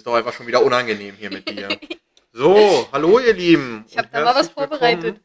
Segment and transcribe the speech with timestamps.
[0.00, 1.68] ist doch einfach schon wieder unangenehm hier mit dir.
[2.32, 3.84] So, hallo ihr Lieben.
[3.88, 4.78] Ich habe da mal was herzlich willkommen.
[4.78, 5.20] vorbereitet.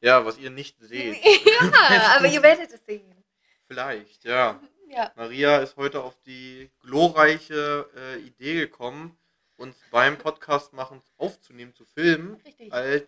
[0.00, 1.24] Ja, was ihr nicht seht.
[1.24, 3.14] ja, aber ihr werdet es sehen.
[3.68, 4.60] Vielleicht, ja.
[4.88, 5.12] Ja.
[5.14, 9.16] Maria ist heute auf die glorreiche äh, Idee gekommen,
[9.58, 12.72] uns beim Podcast machen aufzunehmen, zu filmen, Richtig.
[12.72, 13.06] als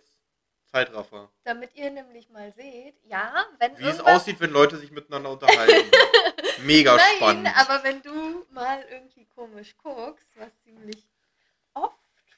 [0.70, 1.28] Zeitraffer.
[1.42, 5.90] Damit ihr nämlich mal seht, ja, wenn Wie es aussieht, wenn Leute sich miteinander unterhalten.
[6.64, 7.48] Mega Nein, spannend.
[7.56, 11.06] aber wenn du mal irgendwie komisch guckst, was ziemlich
[11.74, 11.96] oft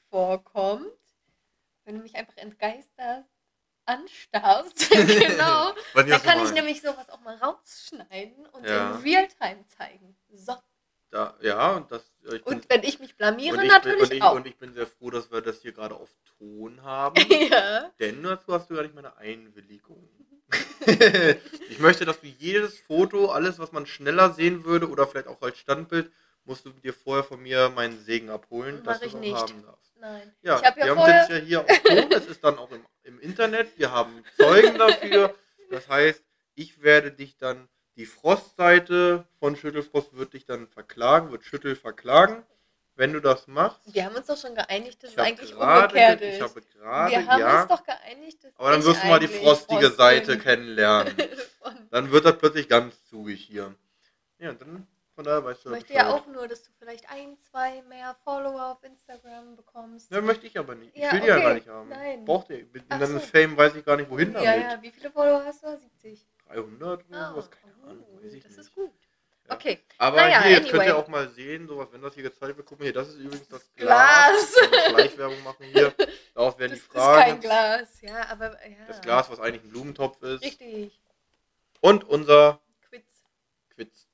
[0.09, 0.85] vorkommt,
[1.85, 3.29] wenn du mich einfach entgeisterst,
[3.85, 8.95] anstarrst, genau, dann kann ich nämlich sowas auch mal rausschneiden und Ja.
[8.95, 10.15] in Realtime zeigen.
[10.33, 10.55] So.
[11.11, 12.03] Da, ja, und das.
[12.23, 14.35] bin, Und wenn ich mich blamiere, ich, bin, natürlich und, ich, auch.
[14.35, 17.15] und ich bin sehr froh, dass wir das hier gerade auf Ton haben.
[17.29, 17.89] ja.
[17.99, 20.09] Denn dazu hast du gar nicht meine Einwilligung.
[21.69, 25.41] ich möchte, dass du jedes Foto, alles, was man schneller sehen würde oder vielleicht auch
[25.41, 26.11] als Standbild,
[26.45, 29.19] musst du dir vorher von mir meinen Segen abholen, Mach dass du ich es auch
[29.21, 29.35] nicht.
[29.35, 29.93] haben darfst.
[29.99, 30.35] Nein.
[30.41, 31.23] Ja, ich wir ja haben vorher.
[31.23, 34.23] es jetzt ja hier auf Ton, es ist dann auch im, im Internet, wir haben
[34.37, 35.33] Zeugen dafür.
[35.71, 36.23] Das heißt,
[36.55, 42.43] ich werde dich dann, die Frostseite von Schüttelfrost wird dich dann verklagen, wird Schüttel verklagen,
[42.95, 43.81] wenn du das machst.
[43.93, 46.41] wir haben uns doch schon geeinigt, dass Ich es eigentlich gerade, umgekehrt ge- ich ist.
[46.41, 47.61] habe gerade, wir haben ja.
[47.61, 51.15] uns doch geeinigt, dass Aber dann ich wirst du mal die frostige Frost Seite kennenlernen.
[51.91, 53.73] Dann wird das plötzlich ganz zugig hier.
[54.37, 54.85] Ja, dann
[55.15, 56.05] von daher weißt ich du möchte Bescheid.
[56.07, 60.11] ja auch nur, dass du vielleicht ein, zwei mehr Follower auf Instagram bekommst.
[60.11, 60.93] Ja, möchte ich aber nicht.
[60.93, 61.43] Ich Ja, will die ja okay.
[61.45, 61.89] gar nicht haben.
[61.89, 62.25] Nein.
[62.25, 62.65] Braucht ihr.
[62.73, 63.19] Mit so.
[63.19, 64.61] Fame weiß ich gar nicht, wohin ja, damit.
[64.71, 65.77] ja, wie viele Follower hast du?
[65.77, 66.27] 70.
[66.49, 67.49] 300 oder Ah, sowas?
[67.49, 68.59] Keine Ahnung, oh, ich das nicht.
[68.59, 68.91] ist gut.
[69.47, 69.79] Okay.
[69.99, 71.03] Aber Naja, hier, jetzt könnt ihr anyway.
[71.03, 73.47] auch mal sehen, sowas, wenn das hier gezeigt wird, guck mal hier, das ist übrigens
[73.47, 74.55] das Glas.
[74.55, 74.89] Glas.
[74.89, 75.93] Schleichwerbung machen hier.
[76.33, 77.21] Darauf werden Das die ist Fragen.
[77.21, 78.85] kein Glas, ja, aber ja.
[78.87, 80.43] Das Glas, was eigentlich ein Blumentopf ist.
[80.43, 80.99] Richtig.
[81.81, 83.03] Und unser Quiz.
[83.75, 84.07] Quiz.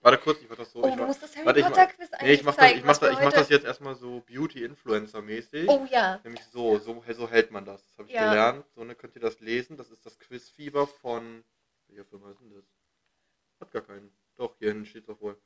[0.00, 0.82] Warte kurz, ich mach das so.
[0.82, 2.64] Oh, ich du mach, musst das Harry warte, Potter Quiz nee, eigentlich ich mach, das,
[2.64, 2.78] zeigen.
[2.78, 5.68] ich, mach das, ich mach das jetzt erstmal so Beauty-Influencer-mäßig.
[5.68, 6.20] Oh ja.
[6.24, 7.82] Nämlich so, so, so hält man das.
[7.88, 8.28] Das habe ich Ja.
[8.30, 8.64] gelernt.
[8.74, 9.76] So ne, könnt ihr das lesen.
[9.76, 11.44] Das ist das Quizfieber von.
[11.88, 12.64] Welcher Firma ist denn das?
[13.60, 14.10] Hat gar keinen.
[14.42, 15.40] Doch, hier hinten steht doch wohl.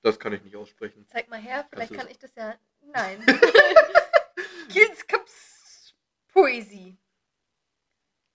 [0.00, 1.06] Das kann ich nicht aussprechen.
[1.06, 2.54] Zeig mal her, vielleicht du kann ich das ja.
[2.80, 3.22] Nein.
[4.70, 5.94] Kills Cups
[6.28, 6.96] Poesie.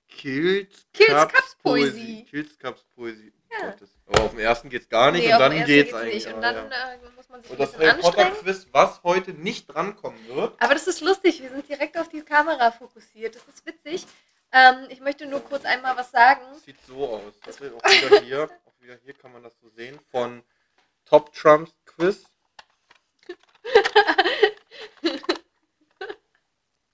[0.07, 2.25] Kills, Kills Cups Poesie.
[2.25, 3.33] Kills Cups Poesie.
[3.49, 3.75] Ja.
[4.05, 6.25] Aber auf dem ersten geht's gar nicht Nee, und dann geht's, geht's eigentlich.
[6.25, 6.35] nicht.
[6.35, 6.93] Und dann ja.
[6.93, 8.29] äh, muss man sich Und ein das bisschen Harry Potter.
[8.29, 10.61] Quiz, was heute nicht drankommen wird.
[10.61, 13.33] Aber das ist lustig, wir sind direkt auf die Kamera fokussiert.
[13.33, 14.05] Das ist witzig.
[14.51, 16.41] Ähm, ich möchte nur kurz einmal was sagen.
[16.51, 17.33] Das sieht so aus.
[17.43, 18.49] Das ist auch wieder hier.
[18.89, 19.99] Wieder hier kann man das so sehen.
[20.09, 20.41] Von
[21.05, 22.25] Top Trumps Quiz.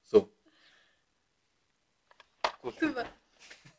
[0.03, 0.29] So.
[2.77, 2.89] schön.
[2.89, 3.05] Super.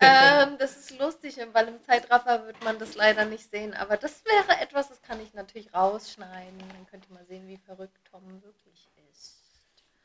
[0.01, 3.75] ähm, das ist lustig, weil im Zeitraffer wird man das leider nicht sehen.
[3.75, 6.59] Aber das wäre etwas, das kann ich natürlich rausschneiden.
[6.59, 9.37] Dann könnt ihr mal sehen, wie verrückt Tom wirklich ist.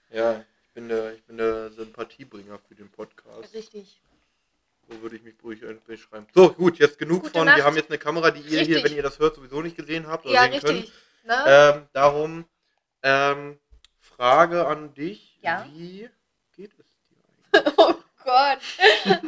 [0.10, 3.54] Ja, ich bin, der, ich bin der Sympathiebringer für den Podcast.
[3.54, 4.02] Richtig.
[4.90, 6.28] So würde ich mich ruhig beschreiben.
[6.34, 7.46] So, gut, jetzt genug Gute von.
[7.46, 7.58] Nacht.
[7.58, 8.84] Wir haben jetzt eine Kamera, die ihr hier, Richtig.
[8.84, 10.78] wenn ihr das hört, sowieso nicht gesehen habt oder Ja, sehen könnt.
[10.80, 10.94] richtig.
[11.24, 11.44] Ne?
[11.48, 12.46] Ähm, darum,
[13.04, 13.60] ähm,
[14.00, 15.38] Frage an dich.
[15.42, 15.66] Ja?
[15.72, 16.10] Wie
[16.54, 17.18] geht es dir
[17.54, 17.74] eigentlich?
[17.78, 17.94] Oh
[18.24, 18.60] Gott.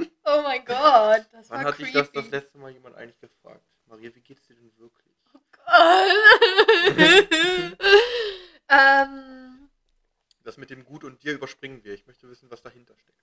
[0.25, 1.25] Oh mein Gott.
[1.33, 1.97] Das Wann war hat dich creepy.
[1.99, 3.61] das das letzte Mal jemand eigentlich gefragt?
[3.87, 5.13] Maria, wie geht's dir denn wirklich?
[8.69, 9.69] ähm,
[10.43, 11.93] Das mit dem Gut und dir überspringen wir.
[11.93, 13.19] Ich möchte wissen, was dahinter steckt.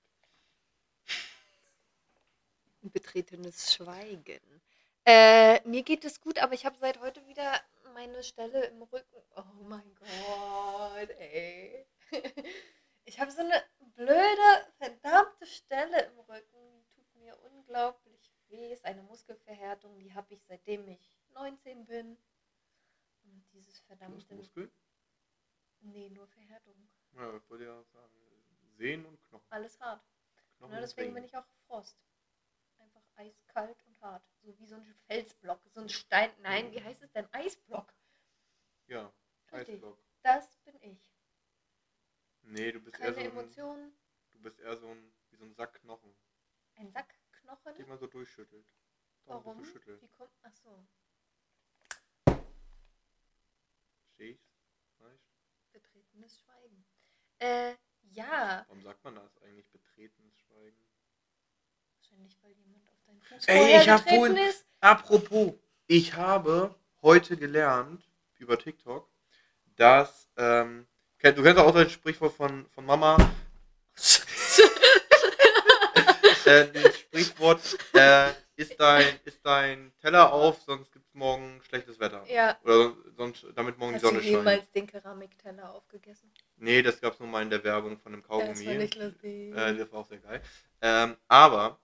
[2.83, 4.41] Betretenes Schweigen.
[5.05, 7.61] Äh, mir geht es gut, aber ich habe seit heute wieder
[7.95, 9.23] meine Stelle im Rücken.
[9.37, 11.87] Oh mein Gott, ey.
[13.05, 13.65] Ich habe so eine
[13.97, 16.77] blöde, verdammte Stelle im Rücken.
[16.77, 18.73] Die tut mir unglaublich weh.
[18.73, 22.17] Ist eine Muskelverhärtung, die habe ich seitdem ich 19 bin.
[23.25, 24.35] Und dieses verdammte.
[24.37, 24.71] Muskel?
[25.81, 26.89] Nee, nur Verhärtung.
[27.17, 28.13] Ja, ich wollte ja sagen.
[28.77, 29.47] Sehnen und Knochen.
[29.51, 30.05] Alles hart.
[30.59, 31.97] Knochen Ne, und deswegen bin ich auch Frost.
[33.21, 34.25] Eiskalt und hart.
[34.43, 36.31] So wie so ein Felsblock, so ein Stein.
[36.41, 37.29] Nein, wie heißt es denn?
[37.33, 37.95] Eisblock.
[38.87, 39.13] Ja,
[39.53, 39.75] Richtig.
[39.77, 39.99] Eisblock.
[40.23, 41.15] Das bin ich.
[42.43, 43.99] Nee, du bist eher Keine so ein, Emotionen,
[44.33, 46.17] du bist eher so ein, wie so ein Sack Knochen,
[46.77, 47.75] ein Sack Knochen.
[47.77, 48.67] den man so durchschüttelt.
[49.27, 49.63] Daumen Warum?
[50.01, 50.33] Wie kommt.
[50.43, 50.87] Ach so.
[54.99, 55.25] Weißt?
[55.73, 56.85] Betretenes Schweigen.
[57.39, 58.65] Äh, ja.
[58.69, 59.69] Warum sagt man das eigentlich?
[59.71, 60.87] Betretenes Schweigen.
[61.97, 64.65] Wahrscheinlich, weil jemand auf Fuß Ey, ich hab getreten wohl- ist.
[64.81, 65.53] Apropos,
[65.87, 68.03] ich habe heute gelernt
[68.39, 69.09] über TikTok,
[69.77, 70.87] dass, ähm,
[71.23, 73.17] du kennst auch das Sprichwort von, von Mama,
[76.47, 77.61] äh, das Sprichwort,
[77.95, 82.25] äh, ist dein, ist dein Teller auf, sonst gibt es morgen schlechtes Wetter.
[82.29, 82.59] Ja.
[82.65, 84.37] Oder sonst, damit morgen Hast die Sonne du scheint.
[84.37, 86.31] jemals den Keramikteller aufgegessen?
[86.57, 88.65] Nee, das gab es nur mal in der Werbung von einem Ja, das Kaugummi.
[88.67, 89.57] fand ich lustig.
[89.57, 90.43] äh, das war auch sehr geil.
[90.83, 91.79] Ähm, aber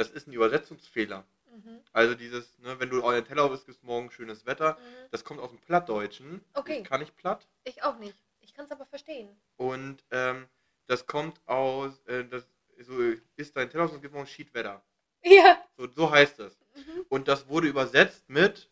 [0.00, 1.24] das ist ein Übersetzungsfehler.
[1.54, 1.80] mhm.
[1.92, 4.72] Also dieses, ne, wenn du euren Teller isst, gibt es morgen schönes Wetter.
[4.80, 5.08] Mhm.
[5.10, 6.42] Das kommt aus dem Plattdeutschen.
[6.54, 6.78] Okay.
[6.80, 7.46] Ich kann ich platt.
[7.64, 8.16] Ich auch nicht.
[8.40, 9.28] Ich kann es aber verstehen.
[9.58, 10.48] Und ähm,
[10.86, 12.44] das kommt aus, äh, das,
[12.80, 12.94] so
[13.36, 14.82] ist dein Teller und gibt morgen Schiedwetter.
[15.22, 15.62] Ja.
[15.76, 16.56] So, so heißt es.
[16.74, 17.04] Mhm.
[17.10, 18.70] Und das wurde übersetzt mit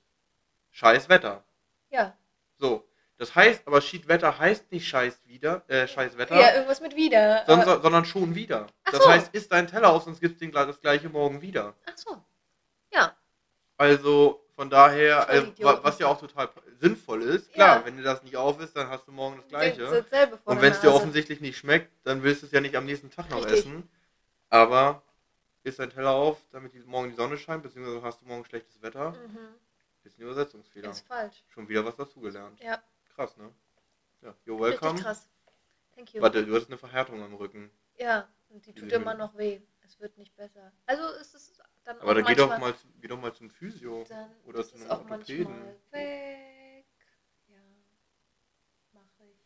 [0.70, 1.44] scheiß Wetter.
[1.90, 2.16] Ja.
[2.56, 2.88] So.
[3.19, 7.44] Das heißt, aber Schiedwetter heißt nicht scheiß wieder, äh, scheiß Wetter, Ja, irgendwas mit wieder.
[7.47, 8.69] sondern, sondern schon wieder.
[8.85, 9.11] Ach das so.
[9.11, 11.75] heißt, isst dein Teller auf, sonst gibt es das gleiche morgen wieder.
[11.87, 12.23] Ach so.
[12.93, 13.17] Ja.
[13.76, 16.49] Also von daher, also, was ja auch total
[16.81, 17.85] sinnvoll ist, klar, Ja.
[17.87, 19.82] wenn dir das nicht auf ist, dann hast du morgen das Das gleiche.
[19.82, 22.76] dasselbe vor Und wenn es dir offensichtlich nicht schmeckt, dann willst du es ja nicht
[22.76, 23.61] am nächsten Tag noch Richtig.
[23.61, 23.88] essen.
[24.49, 25.03] Aber
[25.65, 28.81] isst dein Teller auf, damit die, morgen die Sonne scheint, beziehungsweise hast du morgen schlechtes
[28.81, 29.11] Wetter.
[29.11, 29.38] Mhm.
[30.05, 30.91] Bisschen Übersetzungsfehler.
[30.91, 31.43] Ist falsch.
[31.49, 32.59] Schon wieder was dazugelernt.
[32.62, 32.81] Ja.
[33.19, 33.53] Krass, ne?
[34.23, 35.00] Ja, you're Richtig welcome.
[35.00, 35.26] krass.
[35.97, 36.23] Thank you.
[36.23, 37.69] Warte, du hast eine Verhärtung am Rücken.
[37.97, 39.61] Ja, und die tut immer noch weh.
[39.85, 40.70] Es wird nicht besser.
[40.87, 43.50] Also ist es dann Aber auch dann geh doch, mal, zu- geh doch mal zum
[43.50, 44.05] Physio.
[44.09, 45.75] dann oder ist zu einem auch Orthopäden.
[45.91, 46.87] weg.
[47.49, 47.56] Ja,
[48.93, 49.41] mache ich.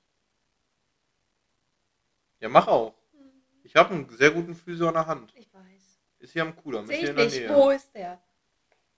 [2.41, 2.95] Ja, mach auch.
[3.13, 5.33] Hm, Ich habe einen sehr guten Physio an der Hand.
[5.35, 5.99] Ich weiß.
[6.19, 7.39] Ist hier am Kudamm, ist Sehe hier ich in der nicht.
[7.39, 7.55] Nähe.
[7.57, 8.23] Wo ist der?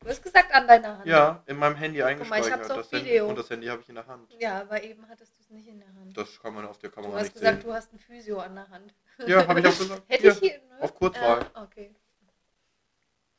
[0.05, 1.07] Du hast gesagt an deiner Hand.
[1.07, 2.53] Ja, in meinem Handy mal, ich eingespeichert.
[2.53, 3.27] hab's auf das Handy, Video.
[3.29, 4.31] und das Handy habe ich in der Hand.
[4.39, 6.15] Ja, aber eben hattest du es nicht in der Hand.
[6.17, 7.67] Das kann man auf der Du Kamera hast nicht gesagt, sehen.
[7.71, 8.95] du hast ein Physio an der Hand.
[9.27, 10.03] Ja, habe ich auch gesagt.
[10.09, 10.59] Hätte Hier, ich hier.
[10.69, 10.83] Ne?
[10.83, 11.41] auf Kurzwahl.
[11.55, 11.95] Ja, okay.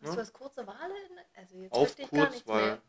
[0.02, 0.12] Hast Ja.
[0.12, 0.94] du das kurze Wale?
[1.08, 2.82] In, also jetzt auf ich Kurzwahl.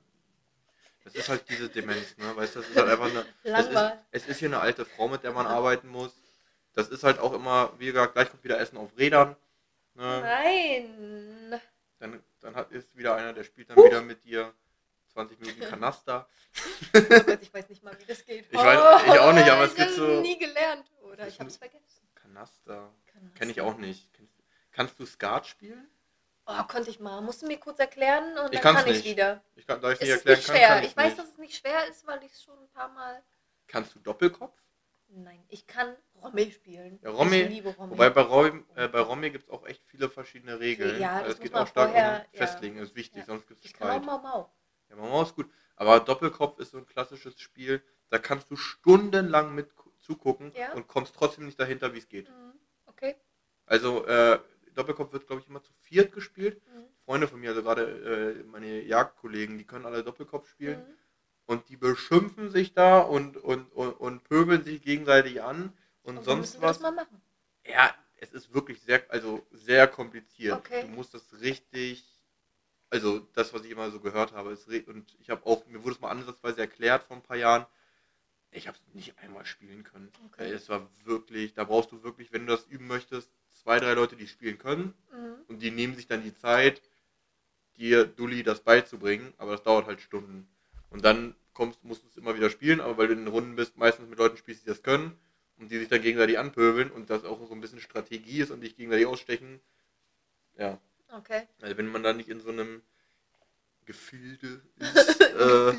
[1.05, 2.35] Das ist halt diese Demenz, ne?
[2.35, 3.27] Weißt du, das ist halt einfach eine.
[3.45, 3.99] Das ist, Langweil.
[4.11, 6.15] es ist hier eine alte Frau, mit der man arbeiten muss.
[6.73, 9.37] Das ist halt auch immer, wie gesagt, gleich kommt wieder Essen auf Rädern.
[9.95, 10.21] Ne?
[10.23, 11.61] Nein.
[11.99, 14.53] Dann, dann hat, ist wieder einer, der spielt dann wieder mit dir
[15.13, 16.29] 20 Minuten Kanaster.
[16.95, 18.47] Oh Gott, ich weiß nicht mal, wie das geht.
[18.51, 20.87] Ich weiß- ich auch nicht, aber es ich gibt so- nie gelernt.
[21.03, 22.07] Oder ich hab's vergessen.
[22.15, 22.93] Kanaster.
[23.07, 24.09] Kann das Kenne ich auch nicht.
[24.73, 25.89] Kannst du Skat spielen?
[26.47, 27.21] Oh, konnte ich mal.
[27.23, 29.05] Musst du mir kurz erklären und Ich dann kann ich nicht.
[29.07, 29.43] wieder.
[29.57, 30.69] Ich kann, da ich Es nicht ist erklären nicht kann, schwer.
[30.69, 31.19] kann ich ich weiß, nicht.
[31.19, 33.23] dass es nicht schwer ist, weil ich es schon ein paar Mal.
[33.67, 34.57] Kannst du Doppelkopf?
[35.09, 36.99] Nein, ich kann Romme spielen.
[37.03, 37.93] Ja, Romme- Ich liebe Romme.
[37.93, 38.23] Wobei bei
[38.75, 41.01] äh, bei Romy gibt es auch echt viele verschiedene Regeln.
[41.01, 42.47] Ja, Also das es geht auch stark vorher- um ja.
[42.47, 43.25] Festlegen, ist wichtig, Ja.
[43.27, 44.07] sonst gibt es ich kann auch Streit.
[44.07, 44.53] Mau Mau.
[44.91, 45.51] Ja, Mama ist gut.
[45.77, 50.73] Aber Doppelkopf ist so ein klassisches Spiel, da kannst du stundenlang mit zugucken Ja.
[50.75, 52.29] und kommst trotzdem nicht dahinter, wie es geht.
[52.29, 52.53] Mhm.
[52.87, 53.17] Okay.
[53.67, 54.39] Also äh,
[54.75, 56.61] Doppelkopf wird, glaube ich, immer zu viert gespielt.
[56.67, 56.85] Mhm.
[57.05, 60.81] Freunde von mir, also gerade äh, meine Jagdkollegen, die können alle Doppelkopf spielen.
[60.81, 60.97] Mhm.
[61.47, 65.73] Und die beschimpfen sich da und, und, und, und pöbeln sich gegenseitig an
[66.03, 66.81] und, Und sonst was.
[67.65, 70.59] Ja, es ist wirklich sehr, also sehr kompliziert.
[70.59, 70.83] Okay.
[70.83, 72.05] Du musst das richtig,
[72.91, 75.95] also das, was ich immer so gehört habe, ist und ich habe auch, mir wurde
[75.95, 77.67] es mal ansatzweise erklärt vor ein paar Jahren.
[78.51, 80.11] Ich habe es nicht einmal spielen können.
[80.27, 80.51] Okay.
[80.51, 84.17] Es war wirklich, da brauchst du wirklich, wenn du das üben möchtest, zwei, drei Leute,
[84.17, 85.35] die spielen können Mhm.
[85.49, 86.83] und die nehmen sich dann die Zeit,
[87.77, 90.49] dir Dulli das beizubringen, aber das dauert halt Stunden.
[90.97, 93.55] Und dann kommst, musst du es immer wieder spielen, aber weil du in den Runden
[93.55, 95.13] bist, meistens mit Leuten spielst, die das können
[95.59, 98.63] und die sich dann gegenseitig anpöbeln und das auch so ein bisschen Strategie ist und
[98.63, 99.61] dich gegenseitig ausstechen.
[100.57, 101.47] Ja, Okay.
[101.61, 102.81] also wenn man da nicht in so einem
[103.85, 105.75] Gefilde ist, äh,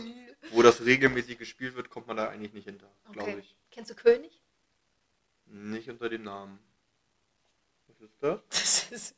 [0.51, 3.39] wo das regelmäßig gespielt wird, kommt man da eigentlich nicht hinter, glaube Okay.
[3.39, 3.55] ich.
[3.71, 4.39] Kennst du König?
[5.47, 6.59] Nicht unter dem Namen.
[7.87, 8.39] Was ist das?
[8.51, 9.15] Das ist.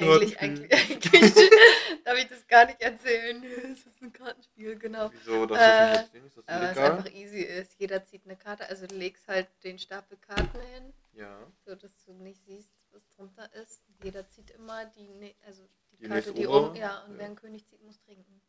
[0.00, 1.50] Eigentlich, eigentlich, eigentlich
[2.04, 3.42] darf ich das gar nicht erzählen.
[3.74, 5.10] Das ist ein Kartenspiel, genau.
[5.12, 6.26] Wieso, das Äh, ist nicht erzählen?
[6.26, 7.74] Ist das Aber es einfach easy ist.
[7.78, 11.38] Jeder zieht eine Karte, also du legst halt den Stapel Karten hin, Ja.
[11.64, 13.82] so dass du nicht siehst, was drunter ist.
[14.02, 17.18] Jeder zieht immer die, ne- also die, Die Karte, die oben, ja, und Ja.
[17.18, 18.40] wer einen König zieht, muss trinken.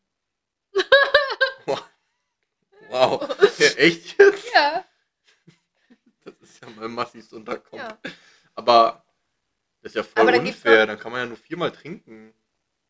[2.90, 3.22] Wow.
[3.60, 4.54] Ja, echt jetzt?
[4.54, 4.86] Ja,
[6.26, 7.82] Das ist ja mal massiv unterkommt.
[7.82, 7.98] ja.
[8.54, 9.05] Aber
[9.86, 10.88] das ist ja voll Aber dann unfair.
[10.88, 12.34] Dann kann man ja nur viermal trinken.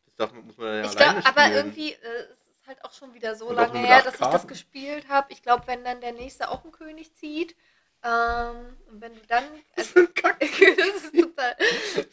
[0.06, 1.66] Das darf, muss man dann ja Ich alleine glaube, aber spielen.
[1.66, 1.96] irgendwie, äh,
[2.32, 4.48] es ist halt auch schon wieder so Und lange her, dass ich das Karten.
[4.48, 5.30] gespielt habe.
[5.30, 7.54] Ich glaube, wenn dann der nächste auch einen König zieht,
[8.02, 9.44] ähm, und wenn du dann,
[9.76, 11.56] Das also, das ist total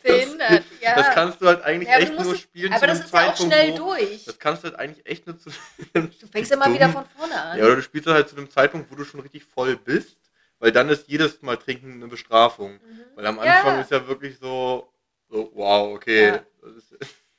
[0.01, 0.95] behindert, ja.
[0.95, 3.13] Das kannst du halt eigentlich Ja, aber echt nur es- spielen aber zu das ist
[3.13, 4.25] ja auch schnell wo, durch.
[4.25, 5.49] Das kannst du halt eigentlich echt nur zu
[5.93, 7.57] Du fängst immer wieder von vorne an.
[7.57, 10.17] Ja, oder du spielst halt zu einem Zeitpunkt, wo du schon richtig voll bist.
[10.63, 12.75] Weil dann ist jedes Mal Trinken eine Bestrafung.
[12.75, 13.05] Mhm.
[13.15, 13.57] Weil am Ja.
[13.57, 14.93] Anfang ist ja wirklich so,
[15.27, 16.27] so wow, okay.
[16.27, 16.45] Ja.
[16.61, 16.95] Das ist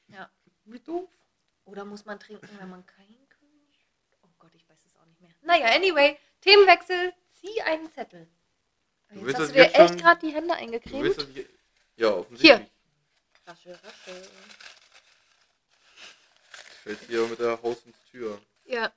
[0.09, 0.31] Ja.
[0.66, 1.09] wie doof.
[1.64, 3.87] Oder muss man trinken, wenn man keinen König
[4.21, 5.31] Oh Gott, ich weiß es auch nicht mehr.
[5.40, 8.28] Naja, anyway, Themenwechsel, zieh einen Zettel.
[9.09, 11.16] Du Jetzt hast du dir echt gerade die Hände eingecremt.
[11.16, 11.47] das hier,
[11.97, 12.71] ja, offensichtlich.
[13.47, 14.28] Rasche, rasche.
[16.83, 18.38] Fällst hier mit der Haus ins Tür.
[18.66, 18.93] Ja.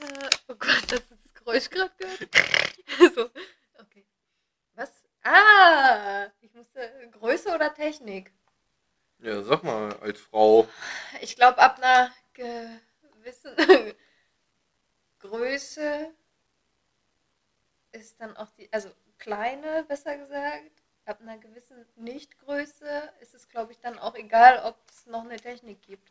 [0.00, 2.28] Äh, oh Gott, hast du das Geräusch gerade gehört?
[3.14, 3.30] so,
[3.80, 4.04] okay.
[4.74, 4.90] Was?
[5.22, 8.32] Ah, ich musste Größe oder Technik?
[9.18, 10.68] Ja, sag mal, als Frau.
[11.20, 13.56] Ich glaube, ab einer gewissen
[15.18, 16.14] Größe
[17.92, 20.70] ist dann auch die, also kleine, besser gesagt,
[21.04, 25.36] ab einer gewissen Nichtgröße ist es, glaube ich, dann auch egal, ob es noch eine
[25.38, 26.08] Technik gibt.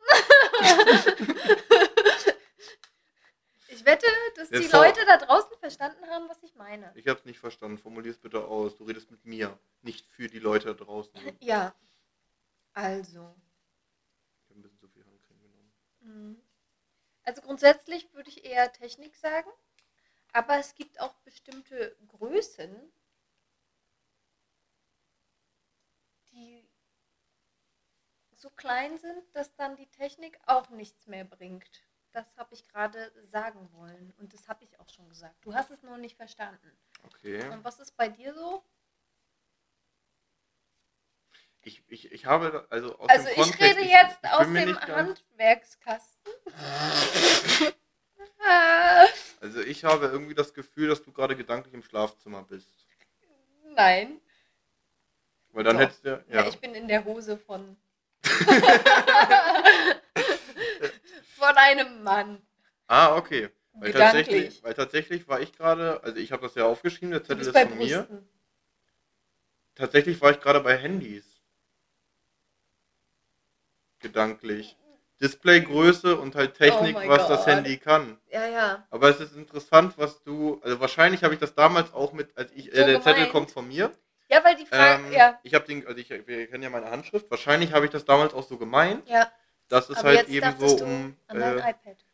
[3.68, 6.92] ich wette, dass die Jetzt vor- Leute da draußen verstanden haben, was ich meine.
[6.94, 7.78] Ich hab's nicht verstanden.
[7.78, 8.76] Formulier es bitte aus.
[8.76, 11.12] Du redest mit mir, nicht für die Leute da draußen.
[11.16, 11.74] Ich Ja.
[12.72, 13.22] Also.
[14.48, 15.72] hab ein bisschen zu viel Handcreme genommen.
[16.00, 16.42] Mhm.
[17.22, 19.48] Also grundsätzlich würde ich eher Technik sagen,
[20.32, 22.92] aber es gibt auch bestimmte Größen,
[26.32, 26.68] die
[28.32, 31.82] so klein sind, dass dann die Technik auch nichts mehr bringt.
[32.14, 35.34] Das habe ich gerade sagen wollen und das habe ich auch schon gesagt.
[35.44, 36.70] Du hast es nur nicht verstanden.
[37.06, 37.46] Okay.
[37.50, 38.62] Und was ist bei dir so?
[41.62, 44.44] Ich, ich, ich habe, also aus Also dem ich Kontext, rede ich- jetzt ich aus
[44.44, 46.32] bin mir dem Handwerkskasten.
[49.40, 52.68] Also ich habe irgendwie das Gefühl, dass du gerade gedanklich im Schlafzimmer bist.
[53.74, 54.20] Nein.
[55.50, 55.82] Weil dann Doch.
[55.84, 56.24] hättest du.
[56.28, 56.42] Ja.
[56.42, 56.46] ja.
[56.48, 57.76] ich bin in der Hose von.
[61.46, 62.42] von einem Mann.
[62.88, 63.50] ah, okay.
[63.76, 64.26] Weil Gedanklich.
[64.26, 67.58] tatsächlich, weil tatsächlich war ich gerade, also ich habe das ja aufgeschrieben, der Zettel ist
[67.58, 68.02] von mir.
[68.02, 68.28] Brüsten.
[69.74, 71.24] Tatsächlich war ich gerade bei Handys.
[73.98, 74.76] Gedanklich.
[75.20, 77.46] Displaygröße und halt Technik, Oh was das Gott.
[77.46, 78.18] Handy kann.
[78.30, 78.86] Ja, ja.
[78.90, 82.52] Aber es ist interessant, was du, also wahrscheinlich habe ich das damals auch mit, als
[82.52, 83.32] ich, äh, So der Zettel gemeint.
[83.32, 83.90] kommt von mir.
[84.28, 85.04] Ja, weil die Frage.
[85.06, 87.30] Ähm, ja, Ich habe den, also ich, wir kennen ja meine Handschrift.
[87.30, 89.30] Wahrscheinlich habe ich das damals auch so gemeint, ja.
[89.68, 91.16] Dass es Aber halt eben so um.
[91.28, 91.62] Äh,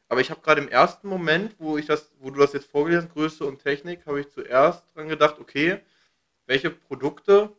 [0.09, 3.09] aber ich habe gerade im ersten Moment, wo ich das, wo du das jetzt vorgelesen
[3.09, 5.81] hast, Größe und Technik, habe ich zuerst dran gedacht, okay,
[6.47, 7.55] welche Produkte,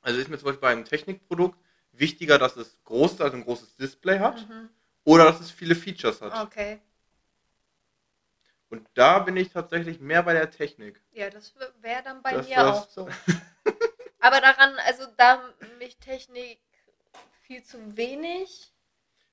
[0.00, 1.58] also ist mir zum Beispiel bei einem Technikprodukt
[1.92, 4.68] wichtiger, dass es groß, also ein großes Display hat, Mhm.
[5.04, 6.46] oder dass es viele Features hat.
[6.46, 6.80] Okay.
[8.70, 11.00] Und da bin ich tatsächlich mehr bei der Technik.
[11.12, 13.08] Ja, das wäre dann bei Das mir auch so.
[14.20, 15.42] Aber daran, also da
[15.78, 16.60] mich Technik
[17.42, 18.72] viel zu wenig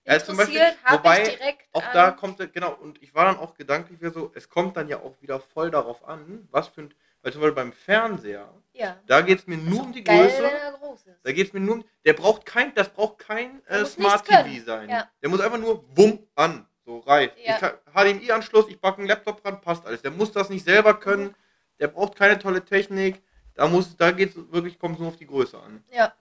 [0.05, 3.55] Ja, zum Beispiel, wobei ich direkt Auch da kommt, genau, und ich war dann auch
[3.55, 6.93] gedanklich wieder so, es kommt dann ja auch wieder voll darauf an, was für ein,
[7.23, 8.97] weil zum Beispiel beim Fernseher, ja.
[9.07, 10.43] da geht es mir nur um die geil, Größe.
[10.43, 11.19] wenn groß ist.
[11.23, 14.63] Da geht es mir nur um, der braucht kein, das braucht kein äh, Smart TV
[14.63, 14.89] sein.
[14.89, 15.09] Ja.
[15.21, 17.35] Der muss einfach nur bumm an, so reicht.
[17.39, 17.57] Ja.
[17.93, 20.03] HDMI-Anschluss, ich packe einen Laptop dran, passt alles.
[20.03, 21.35] Der muss das nicht selber können, Mhm.
[21.79, 23.21] der braucht keine tolle Technik.
[23.55, 25.83] Da muss, da geht es wirklich, kommt nur auf die Größe an.
[25.91, 26.13] Ja.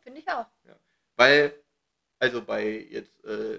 [0.00, 0.46] Finde ich auch.
[1.16, 1.52] Weil,
[2.18, 3.58] also bei jetzt, äh,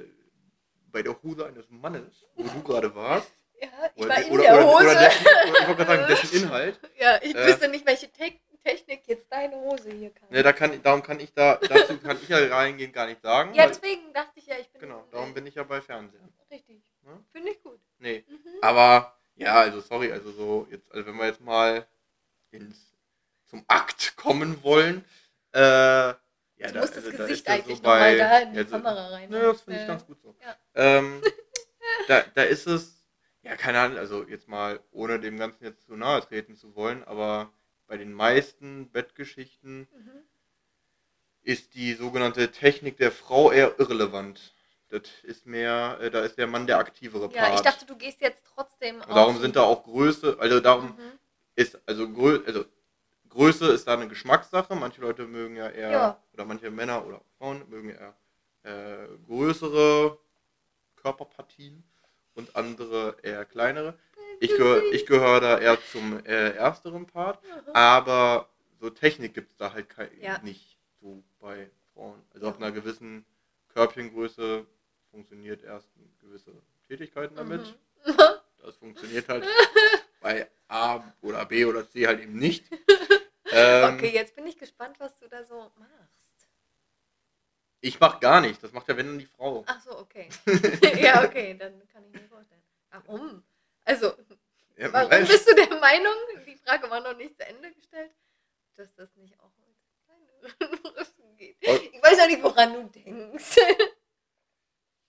[0.92, 4.42] bei der Hose eines Mannes, wo du gerade warst, Ja, ich oder, war in oder,
[4.44, 4.75] der Hose.
[4.86, 8.32] oder dessen, ich wollte gerade sagen, dessen Inhalt, ja, ich äh, wüsste nicht, welche Te
[8.62, 10.28] Technik jetzt deine Hose hier kann.
[10.30, 13.54] ne, da kann, darum kann ich da, dazu kann ich ja reingehen gar nicht sagen.
[13.54, 14.82] ja, deswegen dachte ich ja, ich bin.
[14.82, 16.22] genau, darum bin ich ja bei Fernsehen.
[16.51, 16.82] Richtig.
[17.04, 17.24] Ne?
[17.32, 17.80] Finde ich gut.
[18.00, 18.38] Nee, Mhm.
[18.62, 21.88] aber, ja, also sorry, also so, jetzt, also wenn wir jetzt mal
[22.51, 22.94] ins,
[23.46, 25.06] zum Akt kommen wollen,
[25.54, 26.13] äh,
[26.60, 28.51] ja, du da- musst das also da Gesicht ja eigentlich so nochmal bei- da in
[28.51, 29.30] die ja, so- Kamera rein.
[29.30, 30.36] Nö, das finde ich Äh, ganz gut so.
[30.42, 30.56] ja.
[30.75, 31.22] Ähm,
[32.08, 33.04] da, da ist es,
[33.42, 37.04] ja, keine Ahnung, also jetzt mal, ohne dem Ganzen jetzt zu nahe treten zu wollen,
[37.06, 37.51] aber
[37.88, 40.22] bei den meisten Bettgeschichten Mhm.
[41.42, 44.54] ist die sogenannte Technik der Frau eher irrelevant.
[44.89, 47.36] Das ist mehr, äh, da ist der Mann der aktivere Part.
[47.50, 50.88] Ja, ich dachte, du gehst jetzt trotzdem Und darum sind da auch Größe, also darum
[50.98, 51.20] Mhm.
[51.56, 52.06] ist, also,
[52.46, 52.66] also
[53.39, 54.75] Größe ist da eine Geschmackssache.
[54.75, 56.24] Manche Leute mögen ja eher, Ja.
[56.34, 58.13] oder manche Männer oder Frauen mögen eher
[58.63, 60.17] äh, größere
[60.98, 61.81] Körperpartien
[62.34, 63.98] und andere eher kleinere.
[64.41, 67.72] Ich gehöre ich gehör da eher zum äh, ersteren Part, Mhm.
[67.74, 68.50] aber
[68.81, 69.88] so Technik gibt es da halt
[70.22, 70.39] Ja.
[70.43, 72.22] nicht so bei Frauen.
[72.34, 72.51] Also Ja.
[72.51, 73.25] ab einer gewissen
[73.69, 74.65] Körbchengröße
[75.12, 75.88] funktioniert erst
[76.19, 76.51] gewisse
[76.89, 77.62] Tätigkeiten damit.
[78.05, 78.13] Mhm.
[78.62, 79.46] Das funktioniert halt
[80.19, 82.65] bei A oder B oder C halt eben nicht.
[83.51, 86.48] Ähm, okay, jetzt bin ich gespannt, was du da so machst.
[87.82, 89.63] Ich mach gar nicht, das macht ja wenn dann die Frau.
[89.65, 90.27] Ach so, okay.
[91.01, 92.62] ja, okay, dann kann ich mir vorstellen.
[92.91, 93.44] Warum?
[93.86, 94.13] Also,
[94.75, 96.13] Ja, warum weißt- bist du der Meinung,
[96.46, 98.12] die Frage war noch nicht zu Ende gestellt,
[98.75, 99.75] dass das nicht auch mit
[100.58, 101.56] kleineren Brüsten geht?
[101.65, 101.79] Oh.
[101.94, 103.56] Ich weiß auch nicht, woran du denkst.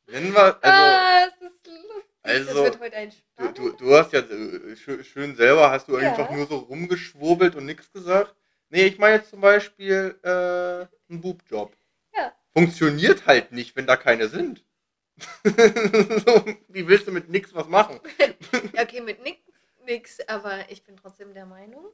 [0.06, 2.09] Wenn wir, also, ah, es ist lustig.
[2.22, 5.98] Das also, wird heute ein du, du, du hast ja äh, schön, selber, hast du
[5.98, 6.10] Ja.
[6.10, 8.34] einfach nur so rumgeschwurbelt und nichts gesagt.
[8.68, 11.74] Nee, ich meine jetzt zum Beispiel äh, einen Bubjob.
[12.14, 12.32] Ja.
[12.52, 14.64] Funktioniert halt nicht, wenn da keine sind.
[15.44, 18.00] so, wie willst du mit nix was machen?
[18.74, 19.40] Ja, okay, mit nix,
[19.84, 21.84] nix, aber ich bin trotzdem der Meinung,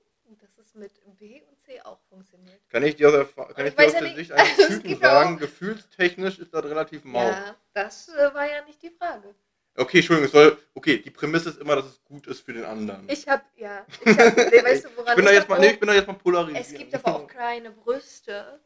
[0.40, 2.60] dass es mit B und C auch funktioniert.
[2.68, 4.68] Kann ich dir aus, kann Ich ich dir aus ja der nicht, Sicht eines es
[4.68, 7.22] Typen sagen, gefühlstechnisch ist das relativ mau.
[7.24, 9.34] Ja, das äh, war ja nicht die Frage.
[9.76, 12.64] Okay, Entschuldigung, es soll, okay, die Prämisse ist immer, dass es gut ist für den
[12.64, 13.08] anderen.
[13.08, 15.70] Ich hab, ja, ich hab, weißt du, woran ich bin da ich jetzt mal, nee,
[15.70, 16.66] ich bin da jetzt mal polarisiert.
[16.66, 18.60] Es gibt aber auch kleine Brüste,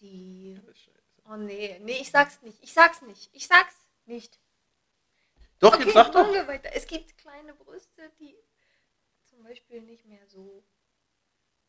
[0.00, 0.60] die.
[1.28, 2.58] Oh nee, nee, ich sag's nicht.
[2.62, 3.30] Ich sag's nicht.
[3.32, 3.74] Ich sag's
[4.06, 4.38] nicht.
[5.58, 6.32] Doch, okay, jetzt sag doch.
[6.46, 6.70] weiter.
[6.74, 8.36] Es gibt kleine Brüste, die
[9.24, 10.62] zum Beispiel nicht mehr so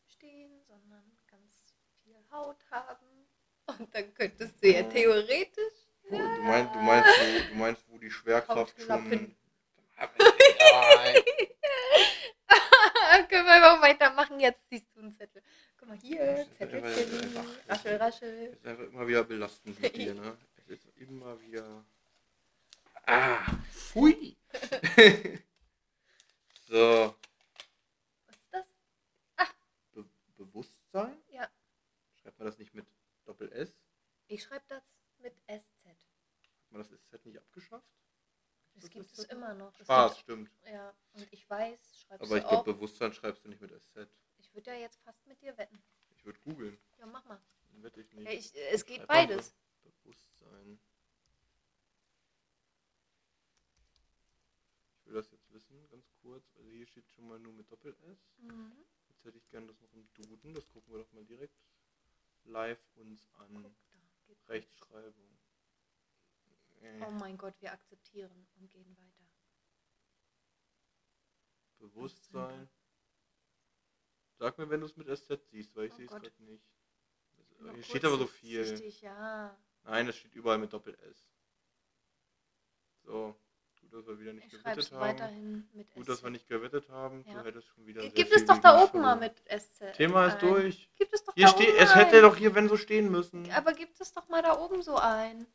[0.08, 1.64] stehen, sondern ganz
[2.04, 3.06] viel Haut haben.
[3.66, 5.74] Und dann könntest du ja theoretisch.
[6.10, 7.10] Wo- Du meinst, du meinst,
[7.50, 8.88] du meinst, die Schwerkraft schon.
[13.30, 14.40] Können wir mal weitermachen?
[14.40, 15.42] Jetzt siehst du einen Zettel.
[15.78, 17.20] Guck mal hier, Das Zettelchen.
[17.36, 18.46] einfach- Raschel, raschel.
[18.54, 20.38] Es ist einfach immer wieder belastend mit dir, ne?
[20.56, 21.84] Es ist immer wieder.
[23.06, 23.40] Ah,
[23.74, 24.38] pfui.
[26.68, 27.16] so,
[28.52, 28.68] Was ist
[29.32, 29.46] das?
[29.94, 30.06] Be
[30.38, 31.18] Bewusstsein?
[31.30, 31.50] Ja.
[32.22, 32.86] Schreibt man das nicht mit
[33.26, 33.74] Doppel S?
[34.28, 34.84] Ich schreibe das
[35.20, 35.64] mit SZ.
[36.68, 37.88] Hat man das SZ nicht abgeschafft?
[38.76, 39.26] Das gibt es das?
[39.28, 39.72] immer noch.
[39.78, 40.52] Das Spaß, stimmt.
[40.66, 42.64] Ja, und ich weiß, schreibst Aber ich du auch.
[42.64, 44.10] glaube, Bewusstsein schreibst du nicht mit SZ.
[44.38, 45.82] Ich würde ja jetzt fast mit dir wetten.
[46.12, 46.78] Ich würde googeln.
[46.98, 47.42] Ja, mach mal.
[47.72, 48.28] Dann wette ich nicht.
[48.32, 49.56] Ich, es geht mal beides.
[49.84, 50.80] Be Bewusstsein.
[55.00, 56.54] Ich will das jetzt wissen, ganz kurz.
[56.58, 58.20] Also hier steht schon mal nur mit Doppel S.
[58.38, 58.74] Mhm.
[59.08, 60.54] Jetzt hätte ich gerne das noch im Duden.
[60.54, 61.58] Das gucken wir doch mal direkt
[62.44, 63.76] live uns an.
[64.28, 64.50] Guck.
[64.50, 65.37] Rechtschreibung.
[66.82, 69.26] Äh, Oh mein Gott, wir akzeptieren und gehen weiter.
[71.80, 72.70] Bewusstsein.
[74.40, 76.64] Sag mir, wenn du es mit SZ siehst, weil ich Oh sehe es gerade nicht.
[77.60, 78.62] Nur hier steht aber so ist viel.
[78.62, 79.56] Richtig, ja.
[79.84, 81.26] Nein, es steht überall mit Doppel S.
[83.04, 83.36] So,
[83.82, 85.00] gut, dass wir wieder nicht Ich gewettet haben.
[85.00, 87.24] weiterhin mit Gut, dass wir nicht gewettet haben.
[87.26, 87.40] Ja.
[87.40, 88.02] Du hättest schon wieder.
[88.02, 89.94] sehr Gibt es doch da oben mal mit SZ.
[89.94, 90.40] Thema ist ein.
[90.42, 90.90] durch.
[90.98, 93.50] Gibt es doch Hier da steht, oben es hätte doch hier, wenn so stehen müssen.
[93.52, 95.48] Aber gibt es doch mal da oben so ein.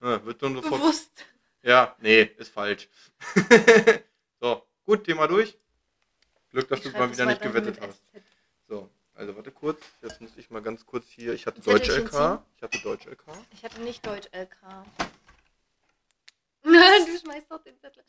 [0.00, 0.80] Ja, wird dann sofort.
[0.80, 1.24] Bewusst.
[1.62, 2.88] Ja, nee, ist falsch.
[4.40, 5.56] so, gut, Thema durch.
[6.50, 7.98] Glück, dass Ich du mal wieder nicht gewettet hast.
[7.98, 8.22] SZ.
[8.68, 9.82] So, also warte kurz.
[10.02, 11.34] Jetzt muss ich mal ganz kurz hier.
[11.34, 12.10] Ich hatte Deutsch LK.
[12.10, 12.38] ziehen.
[12.56, 13.24] Ich hatte Deutsch LK.
[13.52, 14.56] Ich hatte nicht Deutsch LK.
[16.62, 18.04] du schmeißt doch den Zettel.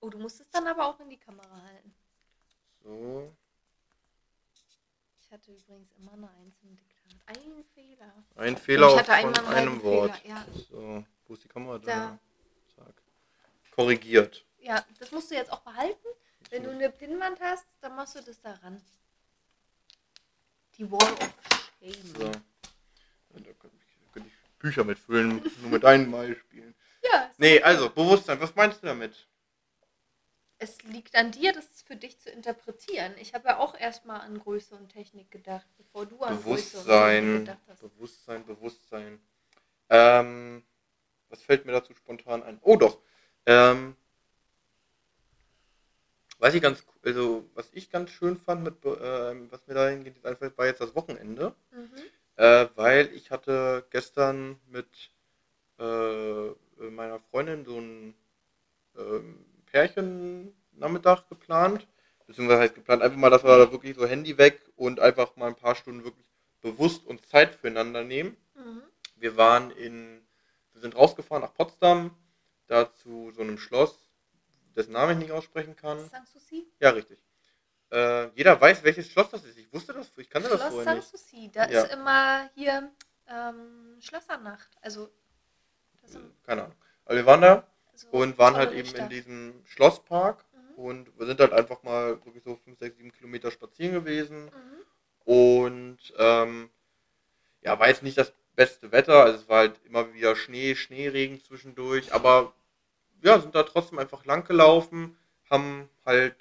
[0.00, 1.94] Oh, du musst es dann aber auch in die Kamera halten.
[2.84, 3.32] So,
[5.20, 6.95] Ich hatte übrigens immer eine Eins im Diktat.
[7.26, 8.12] Ein Fehler.
[8.36, 10.16] ein Fehler von einem halben Wort.
[10.16, 10.34] Fehler.
[10.36, 10.46] Ja.
[10.70, 11.78] So, wo ist die Kamera?
[11.78, 12.18] Da.
[12.76, 12.94] Zack.
[13.74, 14.44] Korrigiert.
[14.60, 16.06] ja, das musst du jetzt auch behalten.
[16.50, 18.80] Wenn du eine Pinnwand hast, dann machst du das daran.
[20.78, 21.18] Die Wall of
[21.80, 22.14] Shame.
[22.16, 22.30] So.
[22.30, 26.74] Da könnte ich, könnte ich Bücher mitfüllen, nur mit einem Mal spielen.
[27.02, 29.26] Ja, Nee, also, Bewusstsein, was meinst du damit?
[30.58, 33.12] Es liegt an dir, das für dich zu interpretieren.
[33.18, 36.84] Ich habe ja auch erstmal an Größe und Technik gedacht, bevor du an Größe und
[36.86, 37.80] Technik Bewusstsein, gedacht hast.
[37.80, 39.20] Bewusstsein, Bewusstsein.
[39.90, 40.64] Ähm,
[41.28, 42.58] was fällt mir dazu spontan ein?
[42.62, 42.98] Oh doch.
[43.44, 43.96] Ähm,
[46.38, 50.24] was ich ganz, also was ich ganz schön fand, mit, ähm, was mir da hingeht,
[50.24, 52.02] einfach war jetzt das Wochenende, Mhm.
[52.36, 55.10] äh, weil ich hatte gestern mit
[55.78, 56.50] äh,
[56.90, 58.14] meiner Freundin so ein
[58.96, 59.44] ähm,
[59.76, 61.86] Pärchen-Nachmittag geplant,
[62.26, 65.48] beziehungsweise heißt geplant, einfach mal, dass wir da wirklich so Handy weg und einfach mal
[65.48, 66.24] ein paar Stunden wirklich
[66.62, 68.36] bewusst uns Zeit füreinander nehmen.
[68.54, 68.82] Mhm.
[69.16, 70.26] Wir waren in,
[70.72, 72.16] wir sind rausgefahren nach Potsdam,
[72.68, 74.08] da zu so einem Schloss,
[74.74, 75.98] dessen Namen ich nicht aussprechen kann.
[76.08, 76.66] Sanssouci?
[76.80, 77.18] Ja, richtig.
[77.92, 79.58] Äh, jeder weiß, welches Schloss das ist.
[79.58, 81.06] Ich wusste das, ich kannte das Schloss vorher nicht.
[81.08, 81.50] Sanssouci.
[81.52, 81.82] Da Ja.
[81.82, 82.90] ist immer hier
[83.28, 84.70] ähm, Schlössernacht.
[84.80, 85.10] Also,
[86.02, 86.76] das Äh, Keine Ahnung.
[87.04, 90.74] Aber wir waren da so und waren halt eben in diesem Schlosspark Mhm.
[90.84, 94.44] und wir sind halt einfach mal wirklich so 5, 6, 7 Kilometer spazieren gewesen.
[94.46, 94.50] Mhm.
[95.24, 96.70] Und ähm,
[97.62, 101.40] ja, war jetzt nicht das beste Wetter, also es war halt immer wieder Schnee, Schneeregen
[101.42, 102.54] zwischendurch, aber
[103.22, 105.16] ja, sind da trotzdem einfach lang gelaufen,
[105.50, 106.36] haben halt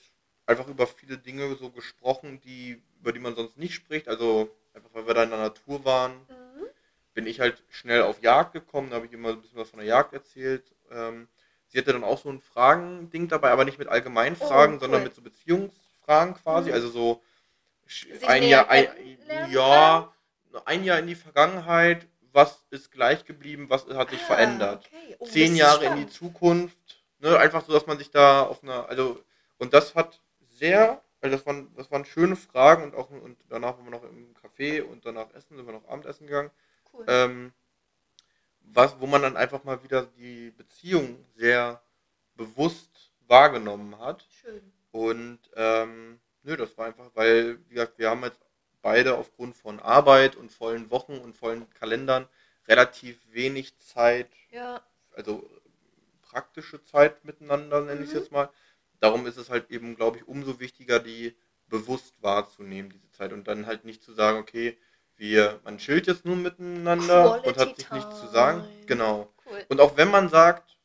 [0.45, 4.07] einfach über viele Dinge so gesprochen, die, über die man sonst nicht spricht.
[4.07, 6.65] Also einfach weil wir da in der Natur waren, Mhm.
[7.13, 9.79] bin ich halt schnell auf Jagd gekommen, da habe ich immer ein bisschen was von
[9.79, 10.63] der Jagd erzählt.
[10.91, 11.27] Ähm,
[11.67, 14.79] sie hatte dann auch so ein Fragending dabei, aber nicht mit allgemeinen Oh, Fragen, cool.
[14.79, 16.69] sondern mit so Beziehungsfragen quasi.
[16.69, 16.75] Mhm.
[16.75, 17.23] Also so
[17.87, 18.87] Sich ein Jahr, ein,
[19.51, 20.11] ja,
[20.65, 24.85] ein Jahr in die Vergangenheit, was ist gleich geblieben, was hat sich Ah, verändert.
[24.85, 25.15] okay.
[25.19, 26.13] Oh, Zehn Jahre in die spannend.
[26.13, 26.77] Zukunft,
[27.19, 29.21] ne, einfach so, dass man sich da auf einer, also,
[29.57, 33.77] und das hat sehr, also das waren, das waren schöne Fragen und auch und danach
[33.77, 36.51] waren wir noch im Café und danach essen, sind wir noch Abendessen gegangen.
[36.93, 37.05] Cool.
[37.07, 37.53] Ähm,
[38.73, 41.81] was, wo man dann einfach mal wieder die Beziehung sehr
[42.35, 44.27] bewusst wahrgenommen hat.
[44.41, 44.71] Schön.
[44.91, 48.41] Und ähm, nö, das war einfach, weil, wie gesagt, wir haben jetzt
[48.81, 52.27] beide aufgrund von Arbeit und vollen Wochen und vollen Kalendern
[52.67, 54.81] relativ wenig Zeit, Ja,
[55.13, 55.49] also
[56.21, 58.19] praktische Zeit miteinander, nenne ich es Mhm.
[58.19, 58.49] jetzt mal.
[58.99, 61.35] Darum ist es halt eben, glaube ich, umso wichtiger, die
[61.67, 63.33] bewusst wahrzunehmen, diese Zeit.
[63.33, 64.77] Und dann halt nicht zu sagen, okay,
[65.17, 68.61] wir, man chillt jetzt nur miteinander und hat Quality sich nichts zu sagen.
[68.63, 68.85] time.
[68.85, 69.33] Genau.
[69.45, 69.65] cool.
[69.69, 70.77] Und auch wenn man sagt,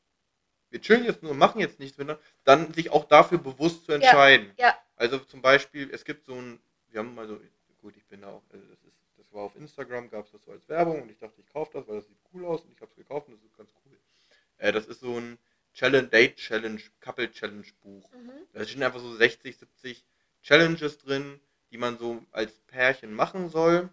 [0.70, 4.52] wir chillen jetzt nur, machen jetzt nichts miteinander, dann sich auch dafür bewusst zu entscheiden.
[4.56, 4.76] ja.
[4.96, 7.40] Also zum Beispiel, es gibt so ein, wir haben mal so,
[7.80, 10.42] gut, ich bin da auch, also das ist, das war auf Instagram, gab es das
[10.44, 12.72] so als Werbung und ich dachte, ich kaufe das, weil das sieht cool aus und
[12.72, 13.98] ich habe es gekauft und das ist ganz cool.
[14.58, 15.38] Äh, das ist so ein
[15.72, 18.10] Challenge, Date Challenge, Couple Challenge Buch.
[18.12, 18.30] Mhm.
[18.52, 20.04] Da stehen einfach so 60, 70
[20.42, 21.40] Challenges drin,
[21.70, 23.88] die man so als Pärchen machen soll.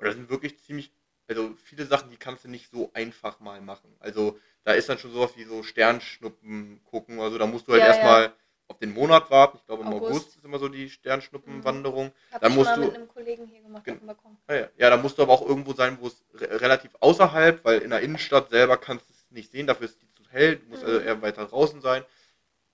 [0.00, 0.90] Und da sind wirklich ziemlich,
[1.28, 3.94] also viele Sachen, die kannst du nicht so einfach mal machen.
[4.00, 7.20] Also da ist dann schon sowas wie so Sternschnuppen gucken.
[7.20, 7.92] Also da musst du halt Ja, ja.
[7.94, 8.32] erstmal
[8.68, 9.58] auf den Monat warten.
[9.58, 10.10] Ich glaube im August.
[10.10, 12.12] August, ist immer so die Sternschnuppenwanderung.
[12.32, 14.36] Hab Dann ich musst mal du- mit einem Kollegen hier gemacht auf dem Balkon.
[14.46, 14.68] Ah ja.
[14.78, 17.90] ja, da musst du aber auch irgendwo sein, wo es re relativ außerhalb, weil in
[17.90, 20.82] der Innenstadt selber kannst du es nicht sehen, dafür ist die zu hell, du musst
[20.82, 20.88] Mhm.
[20.88, 22.04] also eher weiter draußen sein.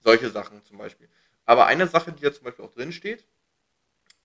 [0.05, 1.09] Solche Sachen zum Beispiel.
[1.45, 3.25] Aber eine Sache, die da zum Beispiel auch drin steht,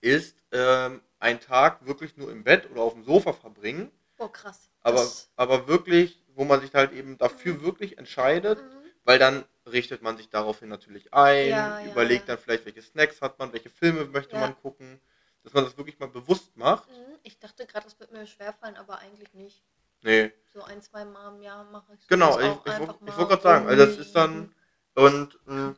[0.00, 4.70] ist ähm, ein Tag wirklich nur im Bett oder auf dem Sofa verbringen, Boah, krass.
[4.82, 7.62] aber, aber wirklich, wo man sich halt eben dafür Mhm.
[7.62, 8.90] wirklich entscheidet, Mhm.
[9.04, 12.34] weil dann richtet man sich daraufhin natürlich ein, Ja, überlegt ja.
[12.34, 15.00] dann vielleicht, welche Snacks hat man, welche Filme möchte man gucken,
[15.44, 16.88] dass man das wirklich mal bewusst macht.
[16.88, 17.18] Mhm.
[17.22, 19.62] Ich dachte gerade, das wird mir schwerfallen, aber eigentlich nicht.
[20.02, 23.28] Nee, So ein, zwei Mal im Jahr mache ich Genau, ich, auch ich, ich wollte
[23.28, 24.52] gerade sagen, also das ist dann,
[24.94, 25.74] und mh,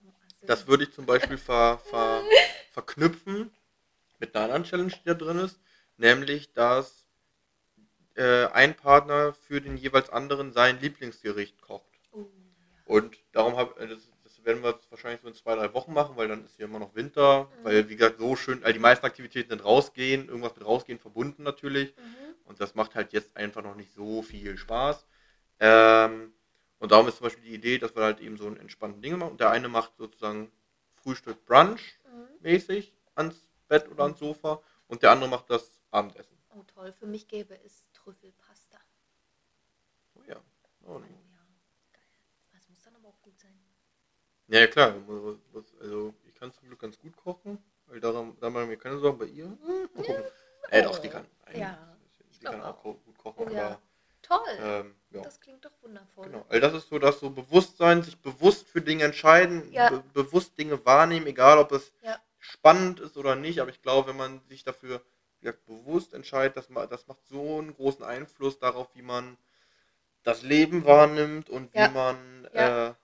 [0.00, 0.46] rumasseln.
[0.46, 2.22] das würde ich zum Beispiel ver, ver,
[2.72, 3.50] verknüpfen
[4.22, 5.60] mit einer anderen Challenge, die da drin ist,
[5.96, 7.06] nämlich, dass
[8.14, 11.90] äh, ein Partner für den jeweils anderen sein Lieblingsgericht kocht.
[12.12, 12.26] Oh, ja.
[12.84, 16.28] Und darum habe das, das werden wir wahrscheinlich so in zwei, drei Wochen machen, weil
[16.28, 17.64] dann ist hier immer noch Winter, Mhm.
[17.64, 21.42] weil wie gesagt, so schön, also die meisten Aktivitäten sind rausgehen, irgendwas mit rausgehen verbunden
[21.42, 21.96] natürlich.
[21.96, 22.34] Mhm.
[22.44, 25.04] Und das macht halt jetzt einfach noch nicht so viel Spaß.
[25.58, 26.32] Ähm,
[26.78, 29.16] und darum ist zum Beispiel die Idee, dass wir halt eben so einen entspannten Dinge
[29.16, 29.32] machen.
[29.32, 30.52] Und der eine macht sozusagen
[31.02, 32.28] Frühstück Brunch Mhm.
[32.40, 33.36] mäßig ans
[33.72, 36.36] Bett oder ans Sofa und der andere macht das Abendessen.
[36.54, 38.78] Oh toll, für mich gäbe es Trüffelpasta.
[40.14, 40.36] Oh ja.
[40.84, 41.06] Oh, Oh nee.
[41.08, 41.38] ja,
[41.92, 42.02] geil.
[42.52, 43.58] Das muss dann aber auch gut sein.
[44.48, 44.94] Ja, ja, klar.
[45.80, 47.56] Also ich kann zum Glück ganz gut kochen,
[47.86, 49.46] weil daran, da machen wir keine Sorgen bei ihr.
[49.46, 50.16] Hm, gucken.
[50.68, 51.26] Äh, doch, die kann.
[51.54, 51.96] Ja,
[52.38, 52.96] Die kann auch auch.
[53.04, 53.66] gut kochen, Oh ja.
[53.66, 53.80] aber
[54.20, 54.58] Toll.
[54.60, 55.22] ähm, ja.
[55.22, 56.26] Das klingt doch wundervoll.
[56.26, 56.44] Genau.
[56.48, 59.88] Also das ist so das so Bewusstsein, sich bewusst für Dinge entscheiden, Ja.
[59.88, 62.20] be bewusst Dinge wahrnehmen, egal ob es Ja.
[62.42, 63.60] Spannend ist oder nicht.
[63.60, 65.00] Aber ich glaube, wenn man sich dafür
[65.40, 69.36] gesagt, bewusst entscheidet, das, ma- das macht so einen großen Einfluss darauf, wie man
[70.24, 71.88] das Leben wahrnimmt und wie Ja.
[71.90, 72.88] man Ja.
[72.90, 72.94] äh,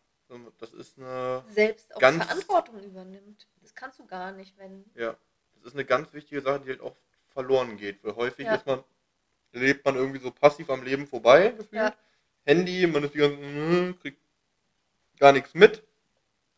[0.58, 3.46] das ist eine Selbst auch Ganz- Verantwortung übernimmt.
[3.62, 4.84] Das kannst du gar nicht, wenn.
[4.94, 5.16] ja,
[5.54, 6.96] das ist eine ganz wichtige Sache, die halt auch
[7.28, 8.04] verloren geht.
[8.04, 8.56] Weil häufig Ja.
[8.56, 8.84] ist man,
[9.52, 11.72] lebt man irgendwie so passiv am Leben vorbei, gefühlt.
[11.72, 11.94] Ja.
[12.44, 14.20] Handy, man ist die ganze, hm, kriegt
[15.18, 15.82] gar nichts mit.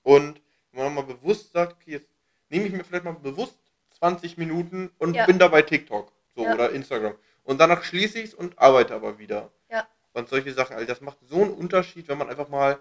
[0.02, 0.40] Und
[0.72, 2.08] wenn man mal bewusst sagt, okay, jetzt
[2.50, 3.56] nehme ich mir vielleicht mal bewusst
[3.98, 5.26] 20 Minuten und Ja.
[5.26, 6.54] bin dabei TikTok so, Ja.
[6.54, 7.14] oder Instagram.
[7.44, 9.50] Und danach schließe ich es und arbeite aber wieder.
[9.70, 9.88] Ja.
[10.12, 12.80] Und solche Sachen, also das macht so einen Unterschied, wenn man einfach mal,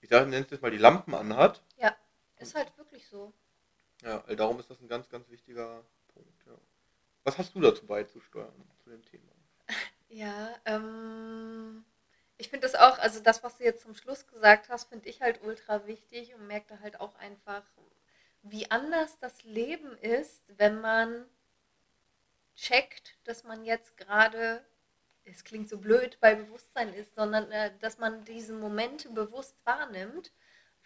[0.00, 1.62] ich sage, nenne es jetzt mal die Lampen anhat.
[2.40, 3.34] Ist halt wirklich so.
[4.02, 6.46] Ja, also darum ist das ein ganz, ganz wichtiger Punkt.
[6.46, 6.54] Ja.
[7.24, 8.52] Was hast du dazu beizusteuern
[8.82, 9.30] zu dem Thema?
[10.12, 11.84] Ja, ähm,
[12.36, 15.20] ich finde das auch, also das, was du jetzt zum Schluss gesagt hast, finde ich
[15.20, 17.62] halt ultra wichtig und merke da halt auch einfach,
[18.42, 21.26] wie anders das Leben ist, wenn man
[22.56, 24.64] checkt, dass man jetzt gerade,
[25.24, 30.32] es klingt so blöd, bei Bewusstsein ist, sondern äh, dass man diese Momente bewusst wahrnimmt,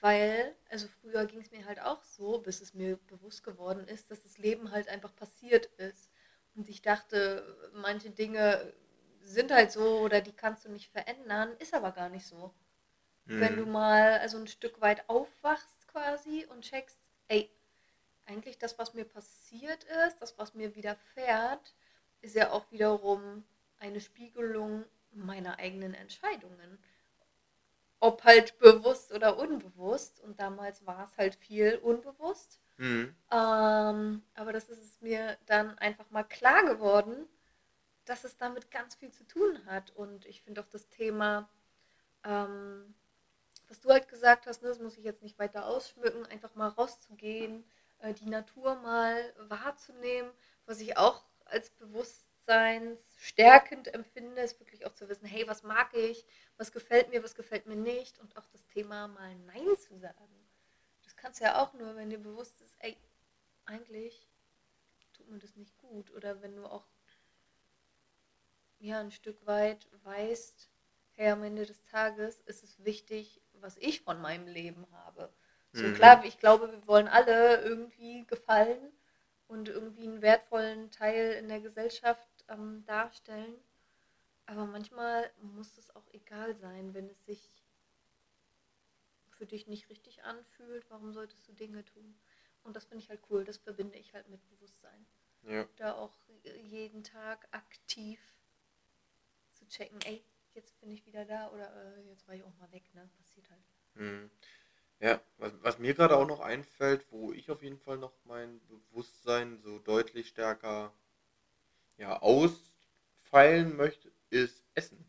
[0.00, 4.10] weil, also früher ging es mir halt auch so, bis es mir bewusst geworden ist,
[4.10, 6.10] dass das Leben halt einfach passiert ist.
[6.54, 8.72] Und ich dachte, manche Dinge
[9.20, 12.54] sind halt so oder die kannst du nicht verändern, ist aber gar nicht so.
[13.26, 13.68] Wenn du Mhm.
[13.68, 17.50] mal also ein Stück weit aufwachst quasi und checkst, ey,
[18.26, 21.74] eigentlich das, was mir passiert ist, das, was mir widerfährt,
[22.22, 23.44] ist ja auch wiederum
[23.78, 26.78] eine Spiegelung meiner eigenen Entscheidungen.
[28.00, 30.20] Ob halt bewusst oder unbewusst.
[30.20, 32.60] Und damals war es halt viel unbewusst.
[32.76, 33.14] Mhm.
[33.30, 37.28] Ähm, aber das ist mir dann einfach mal klar geworden,
[38.04, 39.90] dass es damit ganz viel zu tun hat.
[39.90, 41.48] Und ich finde auch das Thema,
[42.24, 42.94] ähm,
[43.74, 46.68] was du halt gesagt hast, ne, das muss ich jetzt nicht weiter ausschmücken, einfach mal
[46.68, 47.64] rauszugehen,
[47.98, 50.30] äh, die Natur mal wahrzunehmen,
[50.64, 56.24] was ich auch als bewusstseinsstärkend empfinde, ist wirklich auch zu wissen, hey, was mag ich,
[56.56, 60.28] was gefällt mir, was gefällt mir nicht und auch das Thema mal Nein zu sagen.
[61.02, 62.96] Das kannst du ja auch nur, wenn dir bewusst ist, ey,
[63.64, 64.28] eigentlich
[65.14, 66.86] tut mir das nicht gut oder wenn du auch
[68.78, 70.70] ja ein Stück weit weißt,
[71.14, 75.32] hey, am Ende des Tages ist es wichtig, was ich von meinem Leben habe.
[75.72, 75.94] So Mhm.
[75.94, 78.92] klar, ich glaube, wir wollen alle irgendwie gefallen
[79.48, 83.56] und irgendwie einen wertvollen Teil in der Gesellschaft ähm, darstellen.
[84.46, 87.50] Aber manchmal muss es auch egal sein, wenn es sich
[89.30, 90.88] für dich nicht richtig anfühlt.
[90.90, 92.16] Warum solltest du Dinge tun?
[92.62, 93.44] Und das finde ich halt cool.
[93.44, 95.06] Das verbinde ich halt mit Bewusstsein.
[95.42, 95.66] Ja.
[95.76, 96.16] Da auch
[96.62, 98.20] jeden Tag aktiv
[99.54, 102.70] zu checken, ey, jetzt bin ich wieder da oder äh, jetzt war ich auch mal
[102.72, 103.08] weg, ne?
[103.18, 103.64] Passiert halt.
[103.94, 104.30] Mhm.
[105.00, 108.60] Ja, was, was mir gerade auch noch einfällt, wo ich auf jeden Fall noch mein
[108.66, 110.92] Bewusstsein so deutlich stärker
[111.96, 115.04] ja, ausfeilen möchte, ist Essen.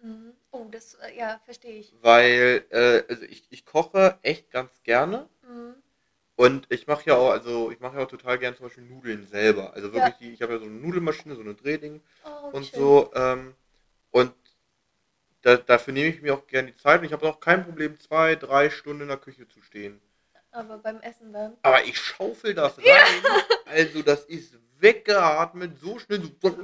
[0.00, 0.34] Mhm.
[0.50, 1.92] Oh, das, äh, ja, verstehe ich.
[2.00, 5.74] Weil, äh, also ich, ich koche echt ganz gerne Mhm.
[6.36, 9.26] und ich mache ja auch, also ich mache ja auch total gern zum Beispiel Nudeln
[9.26, 9.74] selber.
[9.74, 12.78] Also wirklich, die, ich habe ja so eine Nudelmaschine, so eine Drehding Oh, und schön.
[12.78, 13.10] so.
[13.14, 13.54] Ähm,
[14.10, 14.34] und
[15.42, 17.98] da, dafür nehme ich mir auch gerne die Zeit und ich habe auch kein Problem,
[18.00, 20.00] zwei, drei Stunden in der Küche zu stehen.
[20.50, 21.56] Aber beim Essen dann.
[21.62, 23.42] Aber ich schaufel das rein.
[23.66, 26.22] Also das ist weggeatmet, so schnell.
[26.42, 26.56] So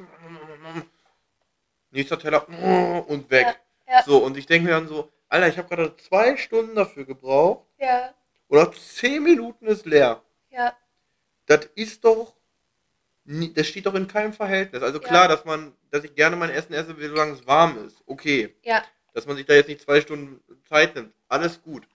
[1.91, 2.49] Nächster Teller
[3.09, 3.61] und weg.
[3.87, 4.03] Ja, ja.
[4.05, 7.67] So, und ich denke mir dann so, Alter, ich habe gerade zwei Stunden dafür gebraucht
[7.79, 8.15] Ja,
[8.49, 10.23] nach zehn Minuten ist leer.
[10.51, 10.77] ja,
[11.47, 12.35] Das ist doch,
[13.25, 14.83] das steht doch in keinem Verhältnis.
[14.83, 15.07] Also Ja.
[15.09, 18.03] klar, dass man, dass ich gerne mein Essen esse, solange es warm ist.
[18.07, 18.55] Okay.
[18.63, 18.83] ja.
[19.15, 21.15] Dass man sich da jetzt nicht zwei Stunden Zeit nimmt.
[21.29, 21.87] Alles gut.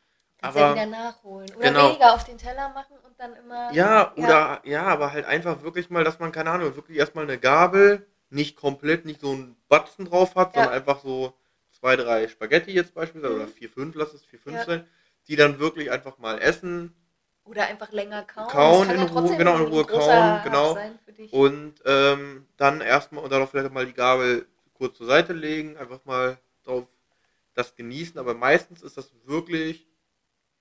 [0.41, 1.49] Kannst ja Aber wieder nachholen.
[1.57, 1.89] Oder Genau.
[1.89, 3.73] weniger auf den Teller machen und dann immer.
[3.73, 4.83] Ja, oder ja.
[4.83, 9.03] aber halt einfach wirklich mal, dass man, keine Ahnung, wirklich erstmal eine Gabel, nicht komplett,
[9.05, 10.61] nicht so einen Batzen drauf hat, Ja.
[10.61, 11.33] sondern einfach so
[11.77, 13.41] zwei, drei Spaghetti jetzt beispielsweise, Mhm.
[13.41, 14.63] oder vier, fünf, lass es vier, fünf Ja.
[14.65, 14.87] sein,
[15.27, 16.95] die dann wirklich einfach mal essen
[17.49, 18.47] Oder einfach länger kauen.
[18.47, 20.77] Kauen in ja Ruhe, genau, in Ruhe kauen, genau.
[21.31, 25.75] Und ähm, dann erstmal und dann auch vielleicht mal die Gabel kurz zur Seite legen,
[25.75, 26.85] einfach mal drauf
[27.55, 29.87] das genießen, aber meistens ist das wirklich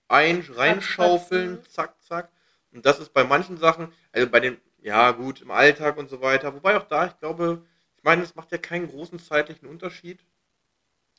[0.09, 2.31] ein reinschaufeln, zack, zack.
[2.72, 6.22] Und das ist bei manchen Sachen, also bei den, ja gut, im Alltag und so
[6.22, 7.66] weiter, wobei auch da, ich glaube,
[7.98, 10.24] ich meine, es macht ja keinen großen zeitlichen Unterschied,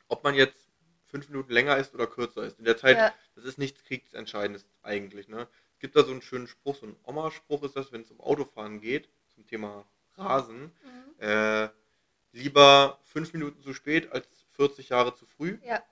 [0.08, 0.69] ob man jetzt
[1.10, 2.58] fünf Minuten länger ist oder kürzer ist.
[2.58, 3.14] In der Zeit, Ja.
[3.34, 5.28] das ist nichts Kriegsentscheidendes eigentlich.
[5.28, 5.46] Ne?
[5.74, 8.20] Es gibt da so einen schönen Spruch, so ein Oma-Spruch ist das, wenn es um
[8.20, 9.84] Autofahren geht, zum Thema
[10.16, 10.72] Rasen.
[10.84, 11.22] Mhm.
[11.22, 11.68] Äh,
[12.32, 15.58] lieber fünf Minuten zu spät als 40 Jahre zu früh.
[15.64, 15.82] Ja.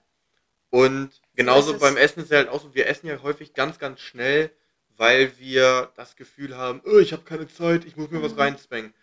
[0.70, 3.78] Und genauso ist beim Essen ist es halt auch so, wir essen ja häufig ganz,
[3.78, 4.50] ganz schnell,
[4.96, 8.40] weil wir das Gefühl haben, oh, ich habe keine Zeit, ich muss mir was Mhm.
[8.40, 8.94] reinzwängen.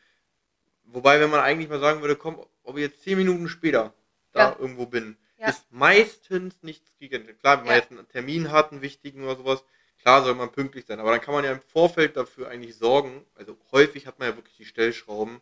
[0.83, 3.93] Wobei, wenn man eigentlich mal sagen würde, komm, ob ich jetzt zehn Minuten später
[4.33, 4.55] da Ja.
[4.59, 5.49] irgendwo bin, Ja.
[5.49, 7.25] ist meistens nichts gegen.
[7.39, 9.63] Klar, wenn man jetzt einen Termin hat, einen wichtigen oder sowas,
[9.99, 10.99] klar soll man pünktlich sein.
[10.99, 13.25] Aber dann kann man ja im Vorfeld dafür eigentlich sorgen.
[13.35, 15.41] Also häufig hat man ja wirklich die Stellschrauben.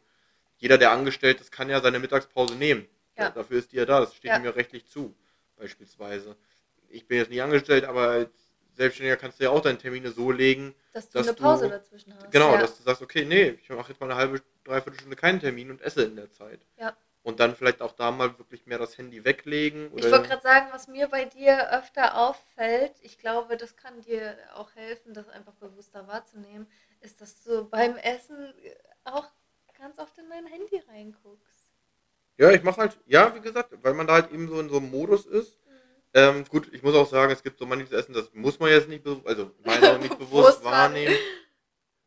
[0.58, 2.88] Jeder, der angestellt ist, kann ja seine Mittagspause nehmen.
[3.18, 3.30] Ja.
[3.30, 4.00] Dafür ist die ja da.
[4.00, 4.38] Das steht Ja.
[4.38, 5.14] ihm ja rechtlich zu,
[5.58, 6.36] beispielsweise.
[6.90, 8.30] Ich bin jetzt nicht angestellt, aber als
[8.76, 11.70] Selbstständiger kannst du ja auch deine Termine so legen, Dass du dass eine Pause du-
[11.72, 12.32] dazwischen hast.
[12.32, 12.62] genau, ja.
[12.62, 15.70] dass du sagst, okay, nee, ich mache jetzt mal eine halbe, dreiviertel Stunde keinen Termin
[15.70, 16.60] und esse in der Zeit.
[16.78, 16.96] Ja.
[17.24, 19.90] Und dann vielleicht auch da mal wirklich mehr das Handy weglegen.
[19.96, 24.38] Ich wollte gerade sagen, was mir bei dir öfter auffällt, ich glaube, das kann dir
[24.56, 26.68] auch helfen, das einfach bewusster wahrzunehmen,
[27.00, 28.54] ist, dass du beim Essen
[29.06, 29.30] auch
[29.80, 31.72] ganz oft in dein Handy reinguckst.
[32.38, 34.78] Ja, ich mache halt, ja, wie gesagt, weil man da halt eben so in so
[34.78, 35.60] einem Modus ist.
[36.16, 38.88] Ähm, gut, ich muss auch sagen, es gibt so manches Essen, das muss man jetzt
[38.88, 41.16] nicht, also meiner nicht Bewusst wahrnehmen.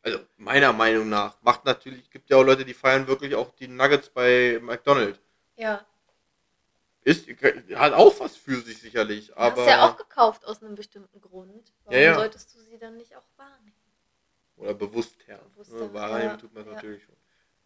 [0.07, 1.37] Also meiner Meinung nach.
[1.43, 5.21] Macht natürlich, gibt ja auch Leute, die feiern wirklich auch die Nuggets bei McDonald's.
[5.57, 5.85] Ja,
[7.03, 7.27] Ist,
[7.77, 9.63] hat auch was für sich sicherlich, du aber.
[9.63, 11.73] hast ja auch gekauft aus einem bestimmten Grund.
[11.85, 12.15] Warum Ja, ja.
[12.15, 13.73] solltest du sie dann nicht auch wahrnehmen?
[14.57, 15.39] Oder bewusster.
[15.55, 17.17] Bewusster, Ne, wahrnehmen ja, tut man natürlich schon.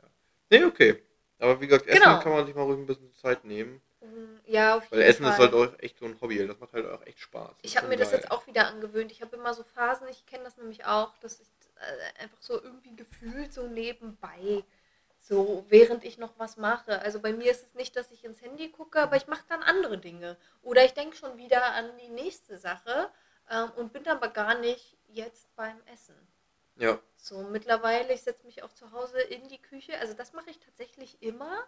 [0.02, 0.08] Ja.
[0.50, 1.02] Nee, okay.
[1.38, 2.20] Aber wie gesagt, Essen Genau.
[2.20, 3.80] kann man sich mal ruhig ein bisschen Zeit nehmen.
[4.00, 5.32] Mm, Ja, auf Weil jeden Essen Fall.
[5.32, 6.46] ist halt auch echt so ein Hobby.
[6.46, 7.52] Das macht halt auch echt Spaß.
[7.62, 9.12] Ich habe mir das jetzt auch wieder angewöhnt.
[9.12, 11.48] Ich habe immer so Phasen, ich kenne das nämlich auch, dass ich
[12.18, 14.64] einfach so irgendwie gefühlt so nebenbei,
[15.20, 17.00] so während ich noch was mache.
[17.00, 19.62] Also bei mir ist es nicht, dass ich ins Handy gucke, aber ich mache dann
[19.62, 20.36] andere Dinge.
[20.62, 23.10] Oder ich denke schon wieder an die nächste Sache
[23.50, 26.16] ähm, und bin aber gar nicht jetzt beim Essen.
[26.76, 26.98] Ja.
[27.16, 29.98] So, mittlerweile, ich setze mich auch zu Hause in die Küche.
[29.98, 31.66] Also das mache ich tatsächlich immer.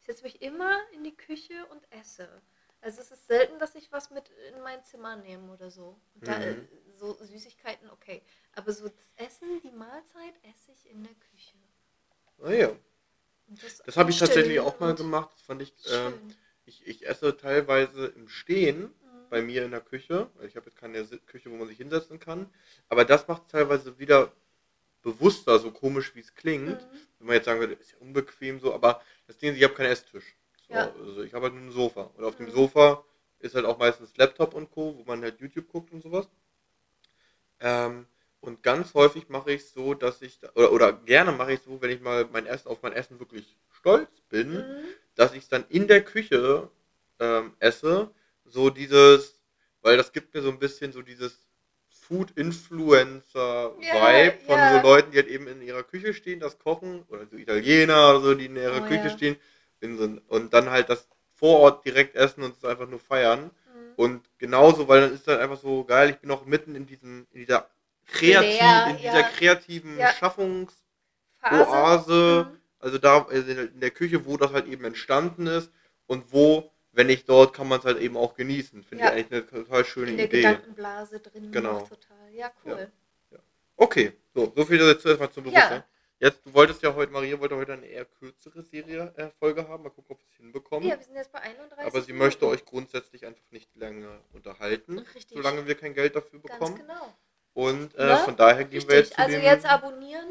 [0.00, 2.28] Ich setze mich immer in die Küche und esse.
[2.80, 5.98] Also es ist selten, dass ich was mit in mein Zimmer nehme oder so.
[6.14, 6.24] Mhm.
[6.24, 6.40] Da,
[6.96, 8.22] so Süßigkeiten, okay.
[8.54, 11.56] Aber so das Essen, die Mahlzeit esse ich in der Küche.
[12.38, 12.68] Naja.
[12.68, 12.76] ja.
[13.62, 15.30] Das, das habe ich tatsächlich auch mal gemacht.
[15.32, 16.12] Das fand ich, äh,
[16.66, 19.28] ich, ich esse teilweise im Stehen mhm.
[19.30, 20.28] bei mir in der Küche.
[20.46, 22.52] Ich habe jetzt keine Küche, wo man sich hinsetzen kann.
[22.88, 24.32] Aber das macht es teilweise wieder
[25.02, 26.80] bewusster, so komisch wie es klingt.
[26.80, 26.98] Mhm.
[27.18, 29.74] Wenn man jetzt sagen würde, ist ja unbequem so, aber das Ding ist, ich habe
[29.74, 30.36] keinen Esstisch.
[30.68, 30.92] So, Ja.
[31.00, 32.10] Also ich habe halt nur ein Sofa.
[32.16, 32.50] Und auf dem.
[32.50, 33.04] Sofa
[33.40, 36.28] ist halt auch meistens Laptop und Co., wo man halt YouTube guckt und sowas.
[37.60, 38.06] Ähm,
[38.40, 41.90] und ganz häufig mache ich so, dass ich, oder, oder gerne mache ich so, wenn
[41.90, 44.76] ich mal mein Essen auf mein Essen wirklich stolz bin, Mhm.
[45.16, 46.68] dass ich es dann in der Küche
[47.18, 48.10] ähm, esse.
[48.44, 49.40] So dieses,
[49.82, 51.36] weil das gibt mir so ein bisschen so dieses
[51.90, 54.82] Food-Influencer-Vibe von ja.
[54.82, 58.20] so Leuten, die halt eben in ihrer Küche stehen, das kochen, oder so Italiener oder
[58.20, 59.10] so, die in ihrer Oh, Küche ja.
[59.10, 59.36] stehen
[59.80, 62.98] in so, ein- und dann halt das vor Ort direkt essen und es einfach nur
[63.00, 63.44] feiern.
[63.44, 63.50] Mhm.
[63.96, 67.26] Und genauso, weil dann ist dann einfach so geil, ich bin auch mitten in diesem,
[67.32, 67.68] in dieser
[68.06, 69.28] kreativ, Flair, in dieser ja.
[69.28, 70.12] kreativen Ja.
[70.12, 72.48] Schaffungsoase.
[72.50, 72.58] Mhm.
[72.80, 75.70] also da also in der Küche, wo das halt eben entstanden ist
[76.06, 78.82] und wo, wenn ich dort, kann man es halt eben auch genießen.
[78.82, 79.10] Finde Ja.
[79.10, 80.38] ich eigentlich eine total schöne In der Idee.
[80.42, 81.52] Gedankenblase drin.
[81.52, 81.80] Genau.
[81.80, 82.32] Total.
[82.32, 82.90] Ja, cool.
[83.76, 85.50] Okay, so, so viel jetzt erstmal zum Ja.
[85.50, 85.84] Bewusstsein.
[86.20, 89.84] Jetzt, du wolltest ja heute, Maria wollte heute eine eher kürzere Serie, äh, Folge haben.
[89.84, 90.88] Mal gucken, ob wir es hinbekommen.
[90.88, 91.86] Ja, wir sind jetzt bei 31.
[91.86, 95.36] Aber sie möchte euch grundsätzlich einfach nicht länger unterhalten, Richtig.
[95.36, 96.76] solange wir kein Geld dafür Ganz bekommen.
[96.76, 97.14] genau.
[97.54, 98.16] Und äh, Ne?
[98.18, 99.16] von daher gehen wir jetzt Richtig.
[99.16, 100.26] zu Also den, jetzt abonnieren,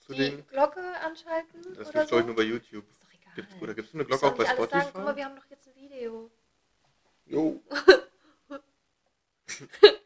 [0.00, 2.84] zu die den Glocke anschalten das gibt es nur bei YouTube.
[2.90, 3.32] Ist doch egal.
[3.34, 4.78] Gibt's, oder gibt es eine Glocke auch bei Spotify?
[4.80, 4.90] sagen.
[4.92, 6.30] Guck mal, wir haben doch jetzt ein Video.
[7.24, 7.62] Jo.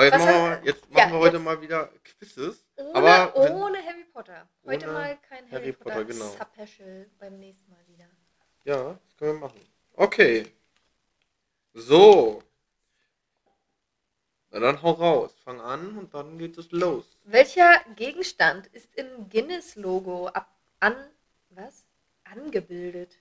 [0.00, 2.64] Aber jetzt Was machen wir, jetzt ja, machen wir heute jetzt- mal wieder Quizzes.
[2.76, 4.48] Ohne, Aber wenn- ohne Harry Potter.
[4.64, 6.36] Heute mal kein Harry, Harry Potter, Potter, genau.
[6.64, 7.10] Special.
[7.18, 8.06] Beim nächsten Mal wieder.
[8.64, 9.60] Ja, das können wir machen.
[9.92, 10.46] Okay.
[11.74, 12.42] So.
[14.48, 15.34] Na dann hau raus.
[15.44, 17.04] Fang an und dann geht es los.
[17.24, 20.48] Welcher Gegenstand ist im Guinness-Logo ab
[20.80, 20.96] an
[21.50, 21.84] was?
[22.24, 23.18] Angebildet.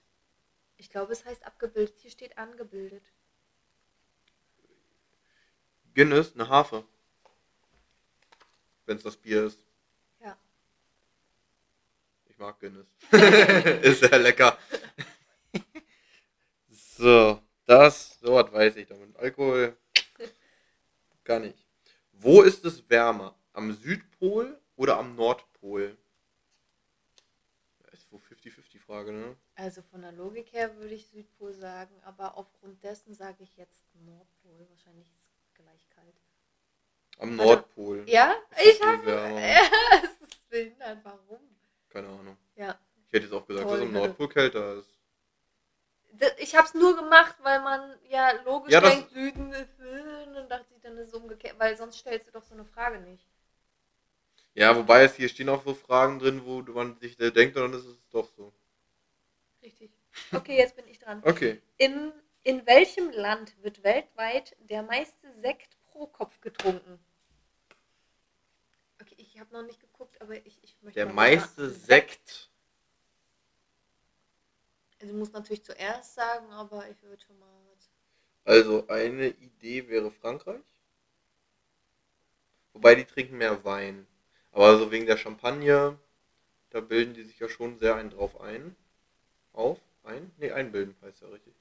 [0.77, 1.95] Ich glaube, es heißt abgebildet.
[1.99, 3.03] Hier steht angebildet.
[5.93, 6.83] Guinness, eine Harfe.
[8.85, 9.59] Wenn es das Bier ist.
[10.21, 10.37] Ja.
[12.27, 12.87] Ich mag Guinness.
[13.81, 14.57] ist sehr lecker.
[16.69, 19.15] so, das, so was weiß ich damit.
[19.17, 19.77] Alkohol
[21.29, 21.63] gar nicht.
[22.13, 23.35] Wo ist es wärmer?
[23.53, 25.95] Am Südpol oder am Nordpol?
[27.83, 29.37] Das ist wohl 50-50 Frage, ne?
[29.53, 33.93] Also von der Logik her würde ich Südpol sagen, aber aufgrund dessen sage ich jetzt
[33.93, 34.67] Nordpol.
[34.71, 35.28] Wahrscheinlich ist es
[35.63, 36.15] gleich kalt.
[37.19, 37.43] Am Warte.
[37.51, 38.03] Nordpol.
[38.07, 39.09] Ja, ich habe.
[39.11, 40.99] Ja, es ist behindert.
[41.03, 41.39] Warum?
[41.89, 42.37] Keine Ahnung.
[42.55, 42.77] Ja.
[43.07, 44.05] Ich hätte jetzt auch gesagt, Toll, dass am bitte.
[44.05, 44.89] Nordpol kälter ist.
[46.13, 50.23] Das- Ich habe es nur gemacht, weil man ja logisch Ja, denkt, Süden ist Süden.
[50.27, 51.57] Und dann dachte ich, dann ist es umgekehrt.
[51.59, 53.25] Weil sonst stellst du doch so eine Frage nicht.
[54.55, 57.73] Ja, wobei es hier stehen auch so Fragen drin, wo man sich denkt, und dann
[57.73, 58.51] ist es doch so.
[59.61, 59.91] Richtig.
[60.33, 61.21] Okay, jetzt bin ich dran.
[61.23, 61.61] Okay.
[61.77, 62.11] Im,
[62.49, 66.99] in welchem Land wird weltweit der meiste Sekt pro Kopf getrunken?
[68.99, 70.99] Okay, ich habe noch nicht geguckt, aber ich, ich möchte.
[70.99, 71.75] Der mal meiste raten.
[71.75, 72.49] Sekt.
[74.99, 77.47] Also, du musst natürlich zuerst sagen, aber ich würde schon mal.
[78.45, 80.63] Also eine Idee wäre Frankreich.
[82.73, 84.07] Wobei die trinken mehr Wein.
[84.51, 85.99] Aber so wegen der Champagne,
[86.71, 88.75] da bilden die sich ja schon sehr einen drauf ein.
[89.53, 89.79] Auf?
[90.03, 90.31] Ein?
[90.37, 91.53] Ne, einbilden heißt ja richtig.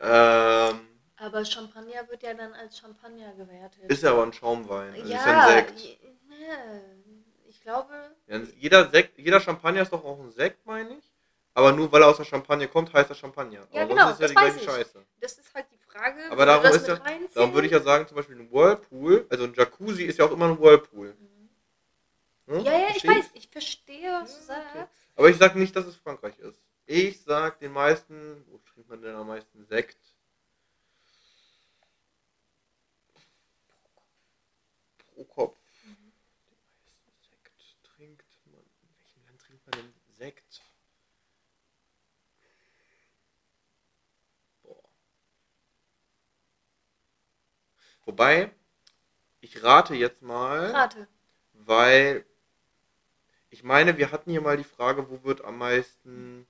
[0.00, 3.84] Ähm, Aber Champagner wird ja dann als Champagner gewertet.
[3.90, 4.94] ist ja aber ein Schaumwein.
[4.94, 5.84] Also ja, ist ja ein Sekt.
[6.28, 7.02] ne,
[7.48, 7.92] ich glaube.
[8.26, 11.12] Ja, jeder, Sekt, jeder Champagner ist doch auch ein Sekt, meine ich.
[11.52, 13.66] Aber nur weil er aus der Champagne kommt, heißt er Champagner.
[13.72, 14.64] Ja, aber genau, ist ja das die weiß gleiche ich.
[14.64, 15.04] Scheiße.
[15.20, 16.30] Das ist halt die Frage.
[16.30, 17.00] Aber darum ist ja-?
[17.34, 20.30] Darum würde ich ja sagen, zum Beispiel ein Whirlpool, also ein Jacuzzi ist ja auch
[20.32, 21.14] immer ein Whirlpool.
[21.18, 22.54] Mhm.
[22.54, 22.64] Hm?
[22.64, 23.16] Ja, ja, ich Verstehst?
[23.16, 23.30] weiß.
[23.34, 24.78] Ich verstehe, was du Ja, okay.
[24.78, 24.94] sagst.
[25.16, 26.58] Aber ich sage nicht, dass es Frankreich ist.
[26.92, 29.96] Ich sag den meisten, wo trinkt man denn am meisten Sekt?
[35.14, 35.56] Pro Kopf.
[35.84, 36.12] Mhm.
[36.50, 38.60] Den meisten Sekt trinkt man.
[38.82, 40.62] In welchem Land trinkt man denn Sekt?
[44.64, 44.82] Boah.
[48.04, 48.50] Wobei,
[49.40, 51.06] ich rate jetzt mal Rate.
[51.52, 52.26] weil
[53.48, 56.48] ich meine, wir hatten hier mal die Frage, wo wird am meisten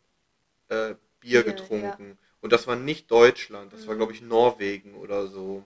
[0.70, 2.18] äh, Bier Bier, getrunken?
[2.40, 3.98] Und das war nicht Deutschland, das war Mhm.
[3.98, 5.64] glaube ich Norwegen oder so.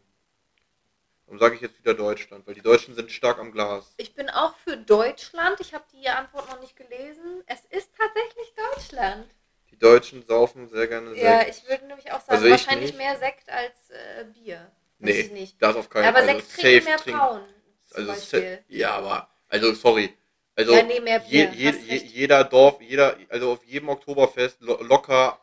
[1.26, 3.92] Dann sage ich jetzt wieder Deutschland, weil die Deutschen sind stark am Glas.
[3.96, 5.58] Ich bin auch für Deutschland.
[5.60, 7.42] Ich habe die Antwort noch nicht gelesen.
[7.46, 9.26] Es ist tatsächlich Deutschland.
[9.70, 11.24] Die Deutschen saufen sehr gerne Sekt.
[11.24, 12.98] Ja, ich würde nämlich auch sagen, Also ich wahrscheinlich nicht.
[12.98, 14.70] mehr Sekt als äh, Bier.
[14.98, 15.62] Nee, ich nicht.
[15.62, 16.26] das auf keinen aber Fall.
[16.26, 16.98] Sekt trinken mehr.
[16.98, 17.42] Frauen.
[17.86, 18.38] Zum Also
[18.68, 20.14] ja, aber also sorry,
[20.56, 24.80] Also Ja, nee, mehr je, je, je, jeder Dorf, jeder, also auf jedem Oktoberfest lo
[24.82, 25.38] locker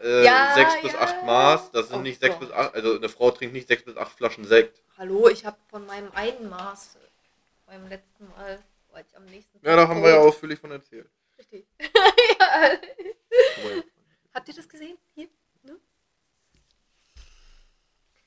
[0.00, 1.00] äh, Ja, sechs bis ja.
[1.00, 1.70] acht Maß.
[1.70, 2.48] Das sind Oh nicht sechs Gott.
[2.48, 4.82] bis acht, also eine Frau trinkt nicht sechs bis acht Flaschen Sekt.
[4.98, 6.96] Hallo, ich habe von meinem einen Maß
[7.66, 11.08] beim letzten Mal, war ich am nächsten Ja, da haben wir ja ausführlich von erzählt.
[11.38, 11.64] Richtig.
[11.80, 12.78] ja.
[14.34, 14.98] Habt ihr das gesehen?
[15.14, 15.28] Hier?
[15.62, 15.76] Ne?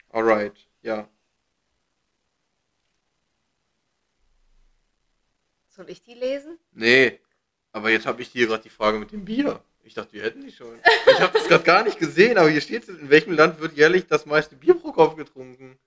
[0.09, 1.07] Alright, ja.
[5.75, 6.57] Soll ich die lesen?
[6.71, 7.19] Nee,
[7.73, 9.61] aber jetzt habe ich hier gerade die Frage mit dem Bier.
[9.83, 10.79] Ich dachte, wir hätten die schon.
[11.05, 14.07] Ich habe das gerade gar nicht gesehen, aber hier steht in welchem Land wird jährlich
[14.07, 15.77] das meiste Bier pro Kopf getrunken?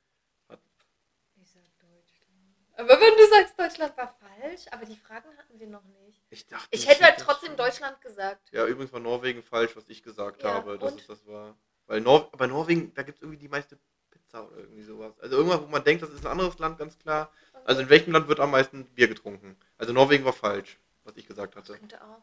[1.41, 2.37] Ich sag Deutschland.
[2.77, 6.21] Aber wenn du sagst, Deutschland war falsch, aber die Fragen hatten wir noch nicht.
[6.29, 6.69] Ich dachte.
[6.71, 7.57] Ich hätte halt trotzdem.
[7.57, 8.53] Deutschland gesagt.
[8.53, 11.57] Ja, übrigens war Norwegen falsch, was ich gesagt Ja, habe, dass es das war.
[11.87, 13.79] Weil Nor bei Norwegen, da gibt es irgendwie die meiste
[14.11, 15.19] Pizza oder irgendwie sowas.
[15.21, 17.33] Also irgendwas, wo man denkt, das ist ein anderes Land, ganz klar.
[17.69, 19.55] Also in welchem Land wird am meisten Bier getrunken?
[19.77, 21.79] Also Norwegen war falsch, was ich gesagt Das hatte.
[21.79, 22.23] könnte auch.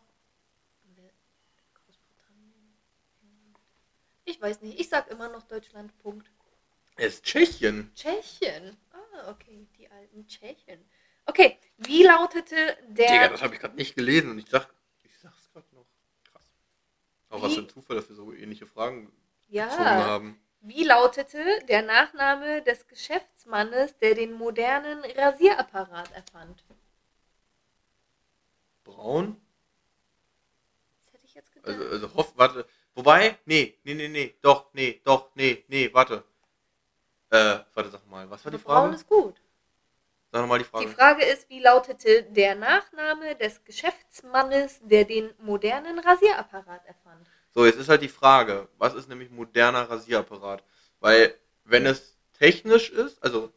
[4.23, 4.79] Ich weiß nicht.
[4.79, 5.95] Ich sag immer noch Deutschland.
[5.99, 6.31] Punkt.
[6.95, 7.91] Es ist Tschechien.
[7.93, 8.75] Tschechien.
[8.91, 9.67] Ah, okay.
[9.77, 10.83] Die alten Tschechen.
[11.27, 11.59] Okay.
[11.77, 12.55] Wie lautete
[12.87, 13.11] der.
[13.11, 14.67] Digga, das habe ich gerade nicht gelesen und ich sag,
[15.03, 15.85] ich sag's gerade noch.
[16.31, 16.43] Krass.
[17.29, 19.11] Auch was für ein Zufall, dass wir so ähnliche Fragen
[19.47, 19.77] gezogen ja.
[19.77, 20.39] haben.
[20.67, 26.65] Wie lautete der Nachname des Geschäftsmannes, der den modernen Rasierapparat erfand?
[28.83, 29.39] Braun?
[30.97, 31.69] Das hätte ich jetzt gedacht.
[31.69, 32.67] Also, also hoff, warte.
[32.95, 36.23] Wobei, nee, nee, nee, nee, doch, nee, doch, nee, nee, warte.
[37.29, 38.95] Äh, warte, sag mal, was war die Aber Braun Frage?
[38.95, 39.39] ist gut.
[40.31, 40.87] Sag nochmal die Frage.
[40.87, 47.29] Die Frage ist, wie lautete der Nachname des Geschäftsmannes, der den modernen Rasierapparat erfand?
[47.55, 50.61] So, jetzt ist halt die Frage, was ist nämlich moderner Rasierapparat?
[50.99, 51.33] Weil,
[51.63, 53.49] wenn es technisch ist, also,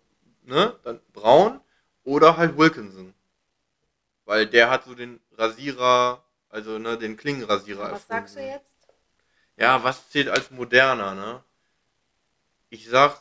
[0.44, 1.60] ne, dann Braun
[2.04, 3.12] oder halt Wilkinson.
[4.24, 8.70] Weil der hat so den Rasierer, also, ne, den Klingenrasierer Was sagst du jetzt?
[9.56, 11.42] Ja, was zählt als moderner, ne?
[12.70, 13.20] Ich sag,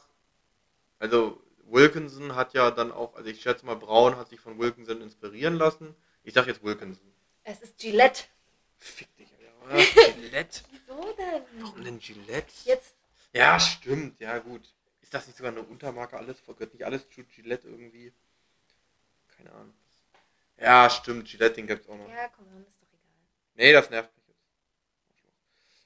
[0.99, 5.01] also Wilkinson hat ja dann auch, also ich schätze mal, Braun hat sich von Wilkinson
[5.01, 5.95] inspirieren lassen.
[6.23, 7.11] Ich sag jetzt Wilkinson.
[7.43, 8.25] Es ist Gillette.
[8.77, 9.16] Fick
[10.15, 10.61] Gillette?
[10.71, 11.43] Wieso denn?
[11.61, 12.51] Warum denn Gillette?
[12.65, 12.95] Jetzt,
[13.33, 14.73] Ja, stimmt, ja gut.
[15.01, 16.43] Ist das nicht sogar eine Untermarke alles?
[16.45, 18.13] Gehört nicht alles zu Gillette irgendwie?
[19.37, 19.73] Keine Ahnung.
[20.57, 22.09] Ja, stimmt, Gillette, den gibt's auch noch.
[22.09, 23.15] ja, komm, dann ist doch egal.
[23.55, 24.41] Nee, das nervt mich jetzt.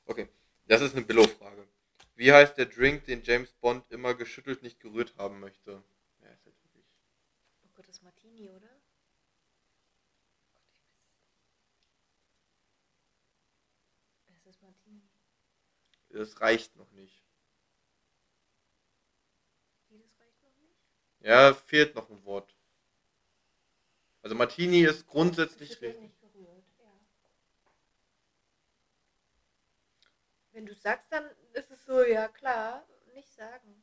[0.06, 0.28] Okay,
[0.68, 1.68] das ist eine Billo-Frage.
[2.16, 5.84] Wie heißt der Drink, den James Bond immer geschüttelt, nicht gerührt haben möchte?
[6.22, 6.86] Ja, ist halt wirklich.
[7.64, 8.70] Oh Gott, das ist Martini, oder?
[14.38, 15.02] Es ist Martini.
[16.14, 17.24] Das reicht noch nicht.
[19.90, 20.76] Wie, das reicht noch nicht?
[21.22, 22.54] Ja, fehlt noch ein Wort.
[24.22, 26.10] Also Martini ist grundsätzlich Geschüttelt, richtig.
[26.10, 26.92] nicht gerührt, ja.
[30.52, 33.82] Wenn du sagst, dann ist es so, ja klar, nicht sagen.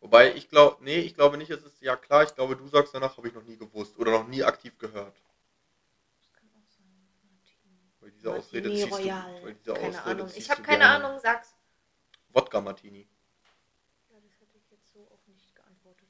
[0.00, 2.94] Wobei ich glaube, nee, ich glaube nicht, es ist ja klar, ich glaube, du sagst
[2.94, 5.16] danach, habe ich noch nie gewusst oder noch nie aktiv gehört.
[6.14, 7.08] Das kann auch sein.
[7.22, 7.92] Martini.
[8.00, 9.40] Weil diese Ausrede ziehst Royal.
[9.40, 9.46] du.
[9.46, 10.28] Weil diese keine Ausrede Ahnung.
[10.28, 11.06] ziehst Ich habe keine gerne.
[11.06, 11.54] Ahnung, sag's.
[12.32, 13.06] Wodka Martini.
[14.10, 16.08] Ja, das hätte ich jetzt so auch nicht geantwortet.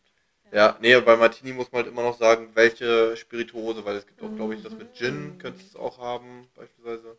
[0.50, 4.22] Ja, nee, bei Martini muss man halt immer noch sagen, welche Spirituose, weil es gibt
[4.22, 4.94] auch, glaube ich, das mit Mhm.
[4.94, 7.16] Gin, könntest du es auch haben, beispielsweise.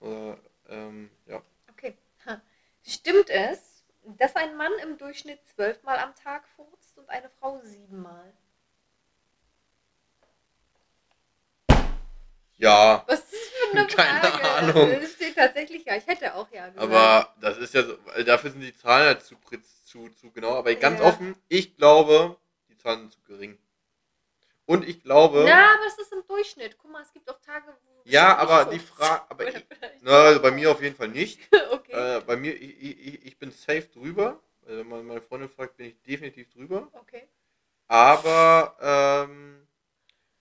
[0.00, 0.38] Oder,
[0.68, 1.42] ähm, ja.
[1.70, 1.96] Okay.
[2.86, 8.32] Stimmt es, dass ein Mann im Durchschnitt zwölfmal am Tag furzt und eine Frau siebenmal?
[12.58, 14.50] Ja, Was ist das für eine Keine Frage?
[14.50, 15.00] Ahnung.
[15.00, 15.96] Das steht tatsächlich ja.
[15.96, 16.78] Ich hätte auch ja gesagt.
[16.92, 19.36] aber das ist ja so, dafür sind die Zahlen halt zu,
[19.84, 20.54] zu, zu genau.
[20.56, 21.06] Aber ganz Ja.
[21.06, 22.36] offen, ich glaube,
[22.68, 23.58] die Zahlen sind zu gering.
[24.64, 26.76] Und ich glaube, Na, aber es ist im Durchschnitt.
[26.78, 28.00] Guck mal, es gibt auch Tage, wo.
[28.04, 28.80] ja, aber die.
[28.80, 29.64] Frage, aber ich,
[30.00, 31.38] na, also bei mir auf jeden Fall nicht.
[31.70, 31.92] okay.
[31.92, 34.40] Äh, bei mir, ich, ich, ich bin safe drüber.
[34.66, 36.88] Also wenn man meine Freundin fragt, bin ich definitiv drüber.
[36.94, 37.28] okay.
[37.86, 38.76] Aber
[39.28, 39.68] ähm,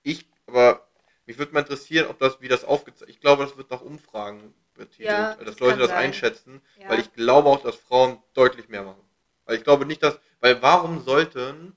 [0.01, 0.87] ich, aber
[1.25, 4.53] mich würde mal interessieren, ob das, wie das aufgezeichnet Ich glaube, das wird nach Umfragen
[4.73, 5.97] betitelt, Ja, dass das Leute das sein.
[5.97, 6.89] einschätzen, Ja.
[6.89, 9.01] weil ich glaube auch, dass Frauen deutlich mehr machen.
[9.45, 11.75] Weil ich glaube nicht, dass, weil warum sollten,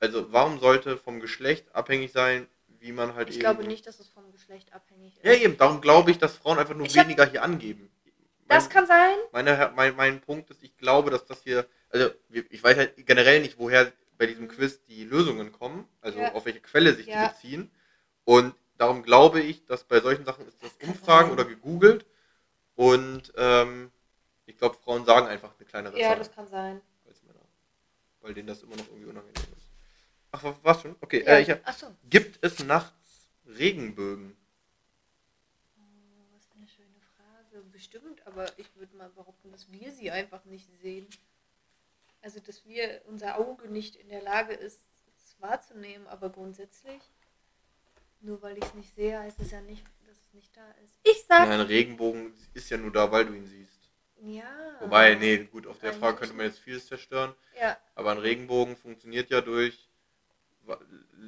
[0.00, 2.46] also warum sollte vom Geschlecht abhängig sein,
[2.80, 3.40] wie man halt ich eben.
[3.40, 5.24] glaube nicht, dass es vom Geschlecht abhängig ist.
[5.24, 7.90] Ja, eben, darum glaube ich, dass Frauen einfach nur Ich hab- weniger hier angeben.
[8.48, 9.16] Das Mein- kann sein.
[9.32, 13.40] meine, mein, mein Punkt ist, ich glaube, dass das hier, also ich weiß halt generell
[13.42, 16.32] nicht, woher bei diesem Quiz die Lösungen kommen, also Ja.
[16.34, 17.70] auf welche Quelle sich die beziehen.
[18.24, 22.06] Und darum glaube ich, dass bei solchen Sachen ist das Umfragen oder gegoogelt.
[22.76, 23.90] Und ähm,
[24.46, 26.80] ich glaube, Frauen sagen einfach eine kleinere Ja, Zahl das kann sein.
[27.06, 27.40] als Männer.
[28.20, 29.66] Weil denen das immer noch irgendwie unangenehm ist.
[30.32, 30.96] Ach, wa- was schon?
[31.00, 31.32] Okay, Ja.
[31.32, 31.86] äh, ich hab, Ach so.
[32.08, 34.36] gibt es nachts Regenbögen.
[35.76, 37.62] Oh, was für eine schöne Frage.
[37.72, 41.08] Bestimmt, aber ich würde mal behaupten, dass wir sie einfach nicht sehen.
[42.22, 44.84] Also, dass wir, unser Auge nicht in der Lage ist,
[45.16, 47.00] es wahrzunehmen, aber grundsätzlich,
[48.20, 50.96] nur weil ich es nicht sehe, heißt es ja nicht, dass es nicht da ist.
[51.02, 53.90] Ich Ja, sag ein Regenbogen ist ja nur da, weil du ihn siehst.
[54.22, 54.44] ja.
[54.80, 57.34] Wobei, nee, gut, auf der Frage könnte man jetzt vieles zerstören.
[57.58, 59.88] Ja, Aber ein Regenbogen funktioniert ja durch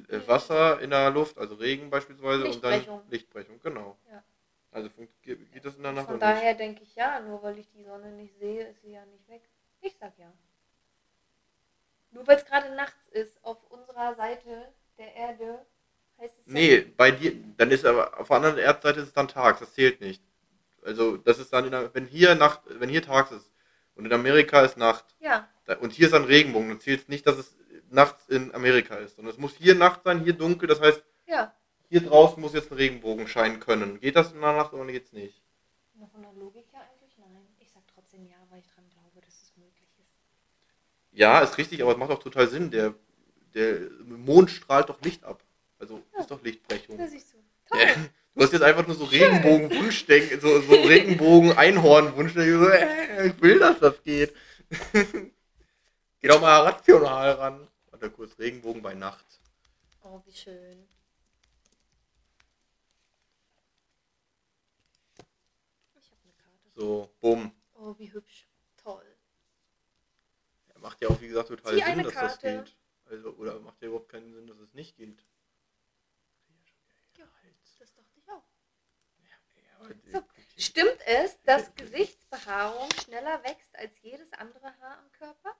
[0.09, 3.99] äh, Wasser in der Luft, also Regen beispielsweise, und dann Lichtbrechung, genau.
[4.11, 4.22] Ja.
[4.70, 4.88] Also
[5.22, 6.22] geht das in der Nacht von nicht?
[6.22, 9.28] daher denke ich ja, nur weil ich die Sonne nicht sehe, ist sie ja nicht
[9.28, 9.43] weg.
[9.82, 10.32] Ich sag ja.
[12.11, 15.66] Nur weil es gerade nachts ist, auf unserer Seite der Erde,
[16.22, 19.12] heißt es ja Nee, bei dir, dann ist aber auf der anderen Erdseite ist es
[19.12, 20.22] dann tags, das zählt nicht.
[20.84, 23.50] Also das ist dann in der, wenn hier Nacht, wenn hier tags ist
[23.94, 27.08] und in Amerika ist Nacht Ja, da- und hier ist ein Regenbogen, dann zählt es
[27.08, 27.56] nicht, dass es
[27.90, 29.18] nachts in Amerika ist.
[29.18, 31.54] Und es muss hier Nacht sein, hier dunkel, das heißt, ja.
[31.88, 34.00] hier draußen muss jetzt ein Regenbogen scheinen können.
[34.00, 35.42] Geht das in der Nacht oder geht's nicht?
[35.94, 37.46] Na, von der Logik her eigentlich nein.
[37.60, 40.16] Ich sag trotzdem ja, weil ich dran glaube, dass es möglich ist.
[41.12, 42.70] Ja, ist richtig, aber es macht auch total Sinn.
[42.70, 42.94] Der,
[43.54, 45.42] der Mond strahlt doch Licht ab.
[45.82, 46.20] Also Ja.
[46.20, 46.96] ist doch Lichtbrechung.
[46.96, 47.38] Das siehst du.
[47.66, 48.10] Toll.
[48.34, 52.60] Du hast jetzt einfach nur so Regenbogen-Wunschdenken, so, so Regenbogen-Einhorn-Wunschdenken.
[52.60, 54.32] So, äh, ich will, dass das geht.
[54.92, 57.68] Geh doch mal rational ran.
[57.90, 59.26] Warte kurz, Regenbogen bei Nacht.
[60.04, 60.86] Oh, wie schön.
[66.00, 66.70] Ich habe eine Karte.
[66.76, 67.52] So, bumm.
[67.74, 68.46] Oh, wie hübsch.
[68.82, 69.04] Toll.
[70.72, 72.64] Ja, macht ja auch, wie gesagt, total Zieh Sinn, dass das Karte.
[72.64, 72.76] geht.
[73.10, 75.22] Also, oder macht ja überhaupt keinen Sinn, dass es nicht geht.
[77.18, 77.26] Ja,
[77.78, 78.42] das dachte ich auch.
[79.22, 79.71] Ja, aber die-
[80.12, 80.22] So,
[80.56, 85.56] Stimmt es, dass Gesichtsbehaarung schneller wächst als jedes andere Haar am Körper?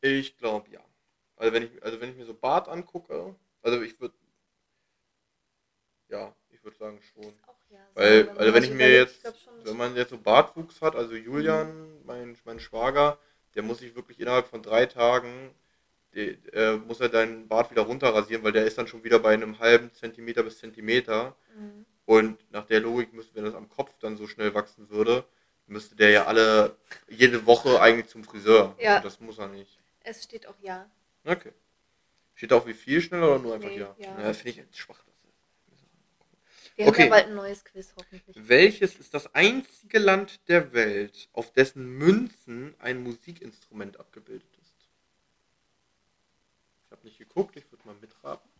[0.00, 0.84] Ich glaube ja.
[1.36, 4.14] Also wenn ich, also wenn ich mir so Bart angucke, also ich würde,
[6.08, 7.34] ja, ich würde sagen schon.
[7.68, 7.78] Ja.
[7.94, 10.94] Weil, man also wenn ich so mir jetzt, schon, wenn man jetzt so Bartwuchs hat,
[10.94, 13.18] also Julian, mein, mein Schwager,
[13.54, 15.54] der muss sich wirklich innerhalb von drei Tagen,
[16.16, 19.58] äh, muss er deinen Bart wieder runterrasieren, weil der ist dann schon wieder bei einem
[19.58, 21.36] halben Zentimeter bis Zentimeter.
[21.56, 21.84] Mhm.
[22.04, 25.24] Und nach der Logik müsste, wenn das am Kopf dann so schnell wachsen würde,
[25.66, 26.76] müsste der ja alle,
[27.08, 28.76] jede Woche eigentlich zum Friseur.
[28.78, 28.96] Ja.
[28.98, 29.78] Und das muss er nicht.
[30.04, 30.88] Es steht auch ja.
[31.24, 31.52] Okay.
[32.34, 33.94] Steht da auch wie viel schneller oder nur einfach Nee, ja?
[33.98, 34.16] ja.
[34.22, 35.02] das finde ich jetzt schwach.
[36.76, 37.04] Wir Okay.
[37.04, 38.36] haben ja bald ein neues Quiz, hoffentlich.
[38.38, 44.55] Welches ist das einzige Land der Welt, auf dessen Münzen ein Musikinstrument abgebildet
[47.06, 48.50] habe nicht geguckt, ich würde mal mitraten.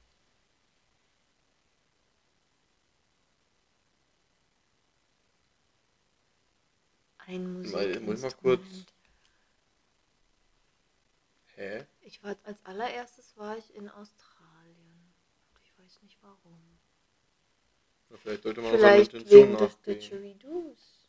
[7.18, 8.86] Ein Mal- muss ich mal kurz-
[11.57, 11.86] Hä?
[12.03, 15.14] Ich war als allererstes war ich in Australien.
[15.64, 16.78] Ich weiß nicht warum.
[18.11, 20.01] Ja, Vielleicht sollte man Vielleicht Intention wegen des nachgehen.
[20.01, 21.09] Didgeridoos.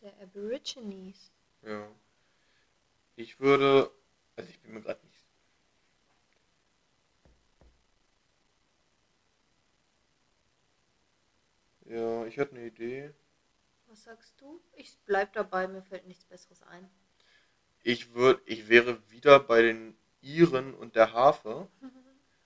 [0.00, 1.30] Der Aborigines.
[1.62, 1.88] Ja.
[3.16, 3.90] Ich würde.
[4.36, 5.11] Also ich bin mir gerade nicht.
[11.92, 13.12] Ja, ich hätte eine Idee.
[13.86, 14.62] Was sagst du?
[14.72, 16.88] Ich bleib dabei, mir fällt nichts Besseres ein.
[17.82, 21.68] Ich würde, ich wäre wieder bei den Iren und der Harfe.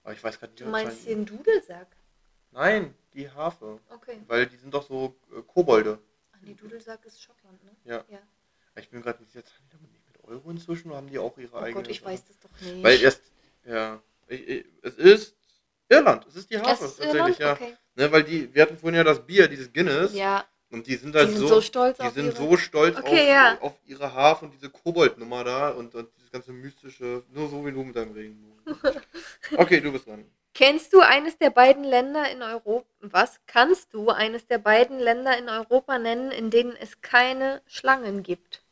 [0.03, 1.97] Aber ich weiß gerade nicht, Du meinst einen Dudelsack?
[2.51, 3.81] Nein, die Harfe.
[3.91, 4.21] Okay.
[4.27, 6.01] Weil die sind doch so äh, Kobolde.
[6.33, 7.77] Ach nee, Dudelsack ist Schottland, ne?
[7.85, 8.05] Ja.
[8.09, 8.19] Ja.
[8.77, 9.35] Ich bin gerade nicht
[9.71, 11.83] damit nicht mit Euro inzwischen oder haben die auch ihre Oh eigene?
[11.83, 12.83] Gott, ich weiß das doch nicht.
[12.83, 13.23] Weil erst,
[13.65, 15.37] ja, ich, ich, es ist
[15.89, 17.39] Irland, es ist die es Harfe ist tatsächlich, Irland?
[17.39, 17.53] ja.
[17.53, 17.77] Okay.
[17.95, 21.15] Ne, weil die, wir hatten vorhin ja das Bier, dieses Guinness, Ja, und die sind
[21.15, 22.37] die halt sind so, so, stolz die auf sind ihre...
[22.37, 23.59] so stolz Okay, auf, ja.
[23.61, 27.73] auf ihre Harfe und diese Koboldnummer da und, und dieses ganze mystische, nur so wie
[27.73, 28.57] du mit deinem Regenbogen.
[29.57, 30.25] okay, du bist dran.
[30.55, 32.87] Kennst du eines der beiden Länder in Europa?
[33.01, 33.41] Was?
[33.47, 38.66] Kannst du eines der beiden Länder in Europa nennen, in denen es keine Schlangen gibt?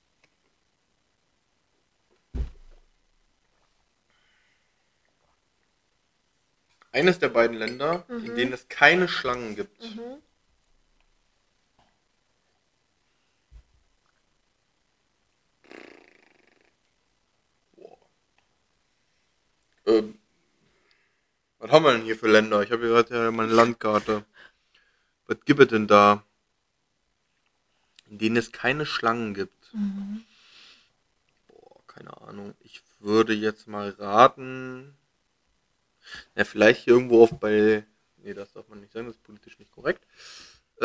[6.95, 8.35] Eines der beiden Länder, in Mhm.
[8.37, 9.83] denen es keine Schlangen gibt.
[9.83, 10.23] Mhm.
[19.87, 20.19] Ähm,
[21.59, 22.63] was haben wir denn hier für Länder?
[22.63, 24.25] Ich habe hier gerade ja meine Landkarte.
[25.27, 26.23] Was gibt es denn da?
[28.09, 29.75] In denen es keine Schlangen gibt.
[29.75, 30.25] Mhm.
[31.49, 32.55] Boah, keine Ahnung.
[32.61, 34.97] Ich würde jetzt mal raten.
[36.35, 37.85] Ja, vielleicht hier irgendwo auf bei.
[38.19, 40.05] Nee, das darf man nicht sagen, das ist politisch nicht korrekt.
[40.81, 40.85] Äh,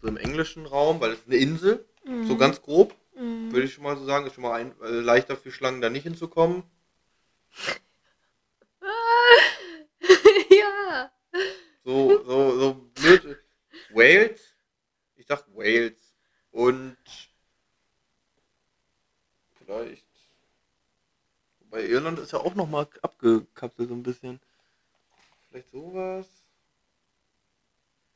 [0.00, 1.84] so im englischen Raum, weil es ist eine Insel,
[2.26, 3.52] so ganz grob, Mhm.
[3.52, 5.90] würde ich schon mal so sagen, ist schon mal ein, äh, leichter für Schlangen da
[5.90, 6.62] nicht hinzukommen.
[10.50, 11.10] Ja.
[11.84, 13.38] So, so, so blöd.
[13.90, 14.40] Wales?
[15.16, 16.14] Ich sag Wales.
[16.50, 16.96] Und
[19.58, 20.06] vielleicht.
[21.70, 24.40] Bei Irland ist ja auch nochmal abgekapselt so ein bisschen.
[25.48, 26.26] Vielleicht sowas.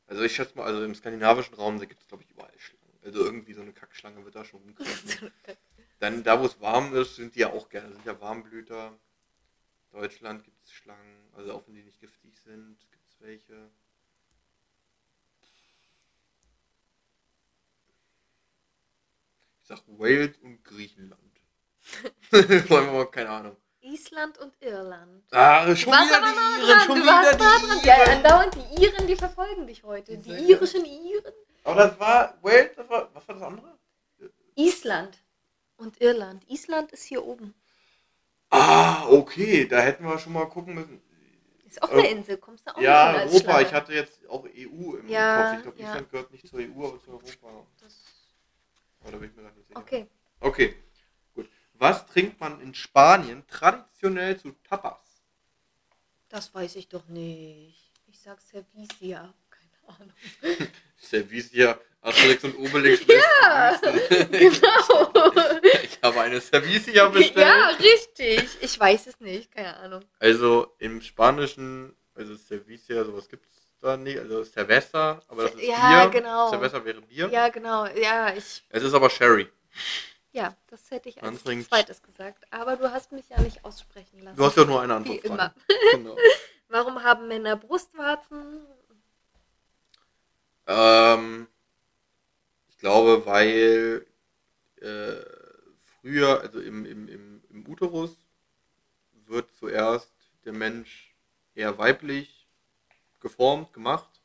[0.07, 2.99] Also ich schätze mal, also im skandinavischen Raum gibt es glaube ich überall Schlangen.
[3.03, 5.31] Also irgendwie so eine Kackschlange wird da schon rumkriegen.
[5.99, 7.93] Dann da wo es warm ist, sind die ja auch gerne.
[7.93, 8.97] sind ja Warmblüter.
[9.91, 13.69] Deutschland gibt es Schlangen, also auch wenn die nicht giftig sind, gibt es welche.
[19.61, 21.34] Ich sag Wales und Griechenland.
[22.31, 23.55] Wollen wir mal, keine Ahnung.
[23.81, 25.23] Island und Irland.
[25.31, 26.81] Ah, schon warst wieder die Iren, dran.
[26.85, 27.61] schon du wieder warst die dran.
[27.61, 27.85] Iren.
[27.85, 30.17] Ja, andauernd die Iren, die verfolgen dich heute.
[30.17, 31.33] Die Sehr irischen Iren.
[31.63, 33.77] Aber das war Wales, das war, was war das andere?
[34.55, 35.19] Island
[35.77, 36.49] und Irland.
[36.49, 37.53] Island ist hier oben.
[38.49, 41.01] Ah, okay, da hätten wir schon mal gucken müssen.
[41.67, 42.37] Ist auch eine Äh, Insel.
[42.37, 43.65] Kommst du auch Ja, nicht Europa, Schlange.
[43.67, 45.57] ich hatte jetzt auch EU im Ja, Kopf.
[45.57, 45.87] Ich glaube, ja.
[45.89, 47.67] Island gehört nicht zur EU, aber zu Europa.
[47.81, 48.03] Das-
[49.01, 49.79] Aber da bin ich mir gerade nicht sicher.
[49.79, 50.07] Okay.
[50.39, 50.75] Okay.
[51.77, 54.99] Was trinkt man in Spanien traditionell zu Tapas?
[56.29, 57.91] Das weiß ich doch nicht.
[58.07, 59.33] Ich sag Servicia.
[59.49, 60.13] Keine Ahnung.
[60.97, 63.05] Servicia, Asterix und Obelix.
[63.07, 63.79] Ja,
[64.31, 65.31] genau.
[65.83, 67.37] Ich habe eine Servicia bestellt.
[67.37, 68.47] ja, richtig.
[68.61, 69.51] Ich weiß es nicht.
[69.51, 70.03] Keine Ahnung.
[70.19, 73.51] Also im Spanischen, also Servicia, sowas gibt es
[73.81, 74.17] da nicht.
[74.19, 76.19] Also Cerveza, aber das ist Ja, Bier.
[76.21, 76.49] genau.
[76.49, 77.29] Cerveza wäre Bier.
[77.29, 77.85] Ja, genau.
[77.87, 78.63] Ja, ich.
[78.69, 79.47] Es ist aber Sherry.
[80.35, 82.45] Ja, das hätte ich als trinkt- zweites gesagt.
[82.51, 84.35] Aber du hast mich ja nicht aussprechen lassen.
[84.35, 85.23] Du hast ja nur eine Wie Antwort.
[85.23, 85.55] immer.
[85.91, 86.17] Genau.
[86.67, 88.67] Warum haben Männer Brustwarzen?
[90.67, 91.47] Ähm,
[92.67, 94.05] ich glaube, weil
[94.81, 95.15] äh,
[96.01, 98.17] früher, also im, im, im, im Uterus,
[99.27, 100.11] wird zuerst
[100.43, 101.15] der Mensch
[101.53, 102.49] eher weiblich
[103.21, 104.21] geformt, gemacht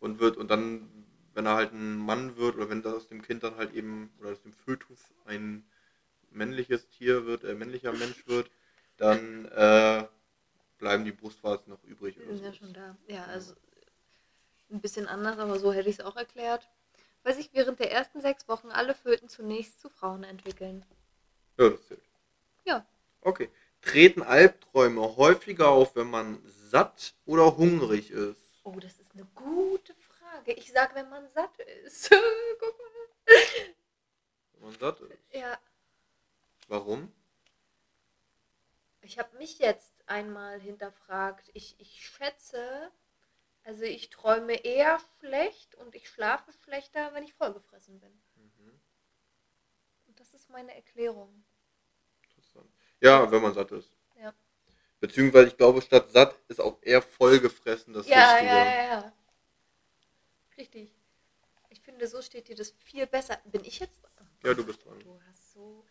[0.00, 1.05] und wird und dann,
[1.36, 4.10] wenn er halt ein Mann wird oder wenn das aus dem Kind dann halt eben
[4.18, 5.68] oder aus dem Fötus ein
[6.30, 8.50] männliches Tier wird, äh, männlicher Mensch wird,
[8.96, 10.06] dann äh,
[10.78, 12.14] bleiben die Brustwarzen noch übrig.
[12.14, 12.96] Die Oder sind ja schon da.
[13.06, 13.54] Ja, also
[14.70, 16.70] ein bisschen anders, aber so hätte ich es auch erklärt.
[17.22, 20.86] Weil sich während der ersten sechs Wochen alle Föten zunächst zu Frauen entwickeln.
[21.58, 22.02] Ja, das zählt.
[22.64, 22.86] Ja.
[23.20, 23.50] Okay.
[23.82, 28.40] Treten Albträume häufiger auf, wenn man satt oder hungrig ist?
[28.64, 29.94] Oh, das ist eine gute
[30.36, 30.52] Frage.
[30.52, 32.10] Ich sag, wenn man satt ist.
[32.60, 33.74] Guck mal.
[34.52, 35.34] Wenn man satt ist.
[35.34, 35.58] Ja,
[36.68, 37.12] Warum?
[39.02, 41.50] ich habe mich jetzt einmal hinterfragt.
[41.54, 42.90] Ich, ich schätze,
[43.62, 48.22] also ich träume eher schlecht und ich schlafe schlechter, wenn ich vollgefressen bin.
[48.34, 48.80] Mhm.
[50.06, 51.44] Und das ist meine Erklärung.
[52.24, 52.70] Interessant.
[53.00, 53.92] Ja, wenn man satt ist.
[54.18, 54.34] Ja.
[54.98, 58.54] Beziehungsweise ich glaube, statt satt ist auch eher vollgefressen das ja, Richtige.
[58.54, 59.12] ja, ja, ja.
[60.56, 60.90] Richtig.
[61.70, 63.40] Ich finde, so steht dir das viel besser.
[63.46, 64.28] Bin ich jetzt dran?
[64.44, 64.98] Ja, du bist dran.
[65.00, 65.84] Du hast so.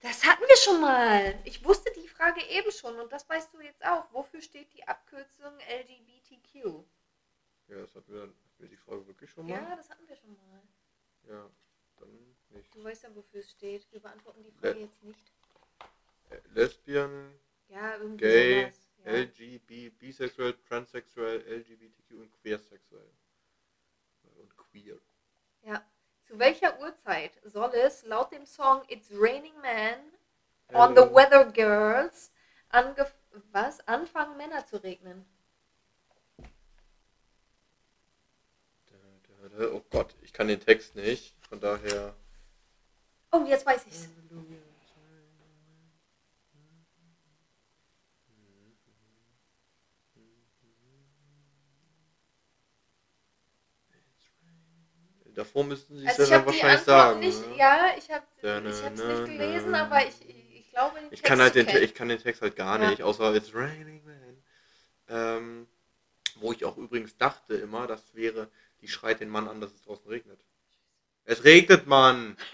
[0.00, 1.40] Das hatten wir schon mal.
[1.44, 4.12] Ich wusste die Frage eben schon und das weißt du jetzt auch.
[4.12, 6.84] Wofür steht die Abkürzung LGBTQ?
[7.68, 9.52] Ja, das hatten wir, hatten wir die Frage wirklich schon mal?
[9.60, 10.62] Ja, das hatten wir schon mal.
[11.28, 11.50] Ja,
[11.98, 12.74] dann nicht.
[12.74, 13.90] Du weißt ja, wofür es steht.
[13.92, 14.82] Wir beantworten die Frage Äh.
[14.82, 15.32] jetzt nicht.
[16.30, 17.34] Äh, Lesbian,
[17.68, 18.88] Ja, Gay, sowas.
[19.04, 19.12] Ja.
[19.12, 23.10] LGB, bisexuell, transsexuell, LGBTQ und queersexuell.
[24.82, 24.98] Queer.
[25.62, 25.82] ja.
[26.24, 29.98] Zu welcher Uhrzeit soll es laut dem Song It's Raining Man
[30.74, 31.14] on the Hello.
[31.14, 32.30] Weather Girls
[32.68, 33.14] angef
[33.52, 33.80] was?
[33.88, 35.24] anfangen Männer zu regnen?
[39.58, 41.34] Oh Gott, ich kann den Text nicht.
[41.48, 42.14] Von daher.
[43.32, 44.08] Oh, jetzt weiß ich's.
[55.38, 57.20] Davor müssten sie es Also ja wahrscheinlich Antwort sagen.
[57.20, 57.56] nicht, ne?
[57.56, 58.82] ja, ich habe na, nicht
[59.24, 59.82] gelesen, na.
[59.84, 62.56] aber ich, ich glaube den Ich Text kann halt den, ich kann den Text halt
[62.56, 62.90] gar Ja.
[62.90, 64.42] nicht, außer It's Raining Man.
[65.08, 65.68] Ähm,
[66.40, 68.48] wo ich auch übrigens dachte immer, das wäre,
[68.80, 70.40] die schreit den Mann an, dass es draußen regnet.
[71.24, 72.36] Es regnet, Mann!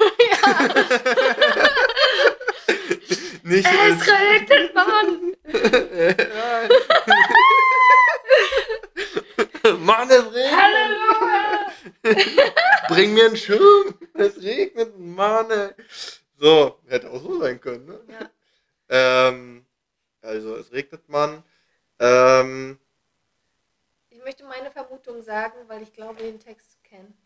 [3.45, 5.37] Nicht Es regnet, Mann!
[9.87, 10.53] Mann, es regnet!
[10.53, 11.44] Halleluja!
[12.89, 13.99] Bring mir einen Schirm!
[14.15, 15.51] Es regnet, Mann!
[15.51, 15.71] ey.
[16.39, 18.01] So, hätte auch so sein können, ne?
[18.09, 18.31] Ja.
[19.29, 19.65] Ähm,
[20.21, 21.43] also, es regnet, Mann.
[21.99, 22.79] Ähm,
[24.11, 27.17] Ich möchte meine Vermutung sagen, weil ich glaube, den Text zu kennen.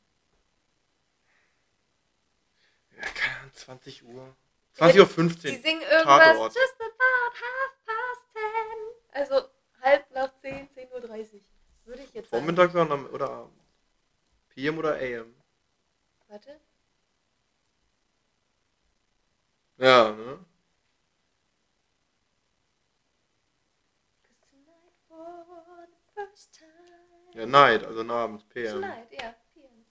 [2.97, 4.37] ja, keine Ahnung, 20 Uhr.
[4.75, 5.57] 20 Uhr 15.
[5.57, 6.55] Sie singen irgendwas Tatort.
[6.55, 9.21] just about half past ten.
[9.21, 9.49] Also
[9.83, 11.03] halb nach zehn, Uhr.
[11.85, 12.45] Würde ich jetzt sagen.
[12.45, 13.58] Vormittags oder am- oder abends?
[14.59, 15.33] PM oder AM?
[16.27, 16.61] Warte.
[19.77, 20.45] Ja, ne?
[27.35, 28.81] Ja, Night, also abends, PM.
[28.81, 29.35] Tonight, ja.
[29.55, 29.87] PM.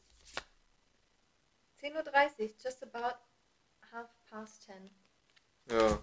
[1.81, 3.15] 10.30 Uhr, just about
[3.93, 4.91] half past 10.
[5.69, 5.97] Ja.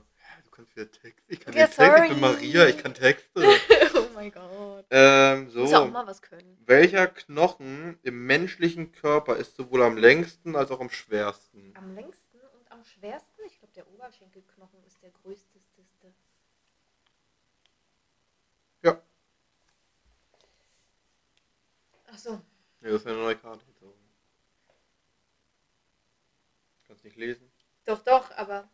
[0.55, 0.65] Ja.
[0.65, 1.25] Kannst wieder Text.
[1.29, 1.81] Ich kann Ja, ja, Text.
[1.81, 2.09] Ich sorry.
[2.09, 3.43] bin Maria, ich kann Texte.
[3.95, 4.87] oh mein Gott.
[4.91, 5.91] ähm, Muss auch so.
[5.91, 6.57] mal was können.
[6.67, 11.73] Welcher Knochen im menschlichen Körper ist sowohl am längsten als auch am schwersten?
[11.77, 15.83] Am längsten und am schwersten, ich glaube, der Oberschenkelknochen ist der größteste.
[18.83, 19.01] Ja.
[22.07, 22.31] Ach so.
[22.81, 23.65] Ja, das ist eine neue Karte.
[23.65, 23.99] gezogen.
[26.87, 27.51] Kannst nicht lesen.
[27.87, 28.69] Doch, doch, aber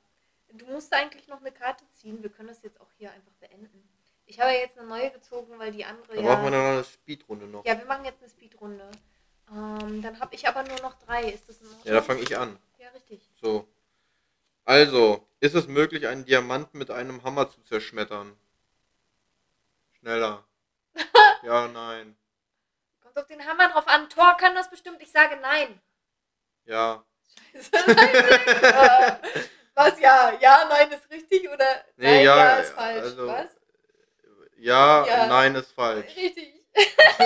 [0.53, 2.23] du musst eigentlich noch eine Karte ziehen.
[2.23, 3.89] Wir können das jetzt auch hier einfach beenden.
[4.27, 6.29] Ich habe jetzt eine neue gezogen, weil die andere Da ja.
[6.29, 7.65] machen wir dann eine Speedrunde noch.
[7.65, 8.89] Ja, wir machen jetzt eine Speedrunde.
[9.51, 11.25] Ähm, dann habe ich aber nur noch drei.
[11.25, 11.83] Ist das in Ordnung?
[11.85, 12.57] Ja, da fange ich an.
[12.79, 13.29] Ja, richtig.
[13.41, 13.67] So.
[14.65, 18.37] Also, ist es möglich, einen Diamanten mit einem Hammer zu zerschmettern?
[19.99, 20.45] Schneller.
[21.43, 22.17] ja, nein.
[23.03, 24.09] Kommt auf den Hammer drauf an.
[24.11, 25.03] Thor kann das bestimmt.
[25.03, 25.81] Ich sage nein.
[26.67, 27.05] Ja.
[27.53, 27.71] Scheiße.
[29.87, 30.33] Was ja?
[30.41, 33.03] Ja, nein ist richtig oder Nee, nein, ja, ja, ist falsch.
[33.03, 33.57] also- Was?
[34.59, 35.27] Ja, Ja.
[35.27, 36.15] nein ist falsch.
[36.17, 36.55] Richtig.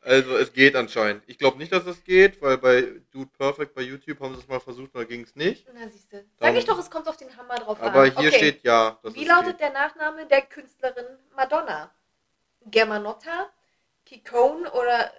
[0.00, 1.22] Also, es geht anscheinend.
[1.26, 2.80] Ich glaube nicht, dass es geht, weil bei
[3.10, 5.66] Dude Perfect bei YouTube haben sie es mal versucht, da ging es nicht.
[5.74, 6.24] Na siehst du.
[6.40, 8.16] Sag ich doch, es kommt auf den Hammer drauf Aber an.
[8.16, 8.38] hier okay.
[8.38, 8.98] steht ja.
[9.02, 9.60] Wie lautet geht.
[9.60, 11.04] der Nachname der Künstlerin
[11.36, 11.90] Madonna?
[12.64, 13.50] Germanotta,
[14.06, 15.12] Kikone oder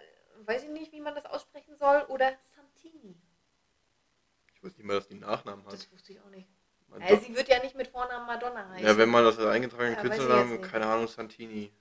[0.46, 3.16] weiß ich nicht, wie man das aussprechen soll, oder Santini?
[4.60, 5.72] Ich wusste nicht mal, dass die einen Nachnamen hat.
[5.74, 6.50] Das wusste ich auch nicht.
[6.90, 8.86] Man Also sie wird ja nicht mit Vornamen Madonna heißen.
[8.86, 11.72] ja, wenn man das eingetragen Ja, weiß Künstlernamen, keine Ahnung, Santini.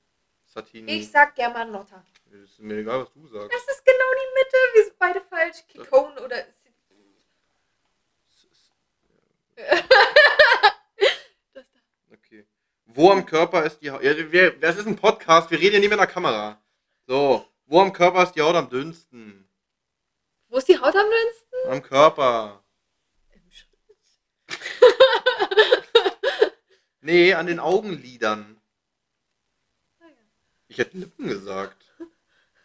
[0.44, 0.92] Santini.
[0.92, 2.04] ich sag Germanotta.
[2.30, 3.52] ist mir egal, was du sagst.
[3.52, 4.56] Das ist genau die Mitte.
[4.74, 5.66] Wir sind beide falsch.
[5.66, 6.36] Kikone oder.
[11.52, 11.80] Das da.
[12.14, 12.46] Okay.
[12.86, 14.02] Wo am Körper ist die Haut?
[14.04, 16.62] Ja, wir, das ist ein Podcast, wir reden ja nicht mit einer Kamera.
[17.08, 19.48] So, wo am Körper ist die Haut am dünnsten?
[20.48, 21.72] Wo ist die Haut am dünnsten?
[21.72, 22.62] Am Körper.
[27.00, 28.60] Nee, an den Augenlidern.
[30.66, 31.84] Ich hätte Lippen gesagt.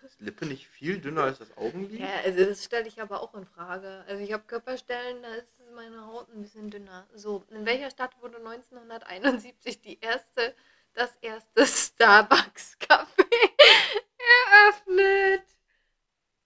[0.03, 1.99] Ist Lippe nicht viel dünner als das Augenlid?
[1.99, 4.03] Ja, also das stelle ich aber auch in Frage.
[4.05, 7.07] Also ich habe Körperstellen, da ist meine Haut ein bisschen dünner.
[7.13, 10.53] So, in welcher Stadt wurde 1971 die erste,
[10.93, 13.07] das erste Starbucks-Café
[14.51, 15.45] eröffnet?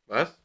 [0.05, 0.37] Was?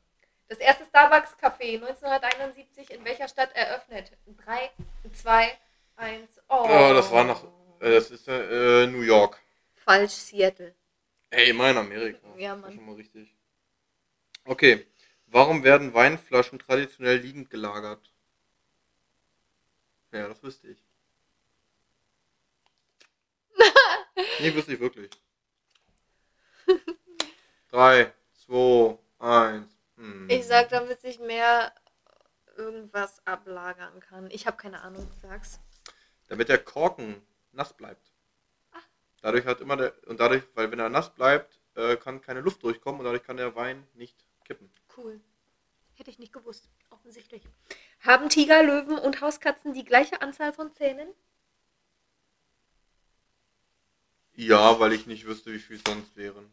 [0.52, 4.12] Das erste Starbucks-Café 1971 in welcher Stadt eröffnet?
[4.44, 4.70] 3,
[5.10, 5.58] 2,
[5.96, 6.64] 1, oh.
[6.64, 7.42] Oh, das war noch.
[7.80, 9.40] Äh, das ist äh, New York.
[9.76, 10.74] Falsch, Seattle.
[11.30, 12.18] Ey, immer in Amerika.
[12.36, 12.70] Ja, Das Mann.
[12.70, 13.34] ist schon mal richtig.
[14.44, 14.86] Okay.
[15.24, 18.12] Warum werden Weinflaschen traditionell liegend gelagert?
[20.12, 20.84] Ja, das wüsste ich.
[24.40, 25.10] nee, wüsste ich wirklich.
[27.70, 28.12] 3,
[28.46, 29.71] 2, 1.
[30.02, 30.28] Hm.
[30.28, 31.72] Ich sag, damit sich mehr
[32.56, 34.28] irgendwas ablagern kann.
[34.32, 35.60] Ich habe keine Ahnung, sag's.
[36.26, 37.22] Damit der Korken
[37.52, 38.12] nass bleibt.
[38.72, 38.80] Ah.
[39.20, 39.94] Dadurch hat immer der.
[40.08, 43.36] Und dadurch, weil wenn er nass bleibt, äh, kann keine Luft durchkommen und dadurch kann
[43.36, 44.72] der Wein nicht kippen.
[44.96, 45.20] Cool.
[45.94, 46.68] Hätte ich nicht gewusst.
[46.90, 47.44] Offensichtlich.
[48.00, 51.08] Haben Tiger, Löwen und Hauskatzen die gleiche Anzahl von Zähnen?
[54.34, 56.52] Ja, weil ich nicht wüsste, wie viel es sonst wären.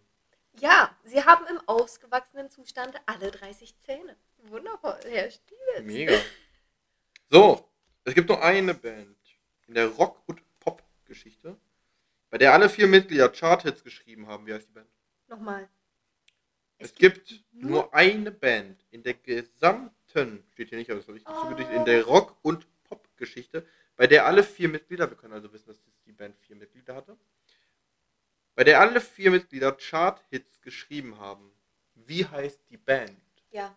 [0.60, 4.16] Ja, sie haben im ausgewachsenen Zustand alle 30 Zähne.
[4.44, 5.84] Wundervoll, Herr Stielitz.
[5.84, 6.20] Mega.
[7.30, 7.70] So,
[8.04, 9.18] es gibt nur eine Band
[9.68, 11.58] in der Rock- und Pop-Geschichte,
[12.30, 14.46] bei der alle vier Mitglieder Charthits geschrieben haben.
[14.48, 14.90] Wie heißt die Band?
[15.28, 15.70] Nochmal.
[16.78, 21.26] Es, gibt nur eine Band in der gesamten, steht hier nicht, aber das habe ich
[21.26, 25.68] gedichtet, in der Rock- und Pop-Geschichte, bei der alle vier Mitglieder, wir können also wissen,
[25.68, 27.18] dass die Band vier Mitglieder hatte,
[28.60, 31.50] bei der alle vier Mitglieder Chart-Hits geschrieben haben.
[31.96, 33.18] Wie heißt die Band?
[33.52, 33.74] Ja.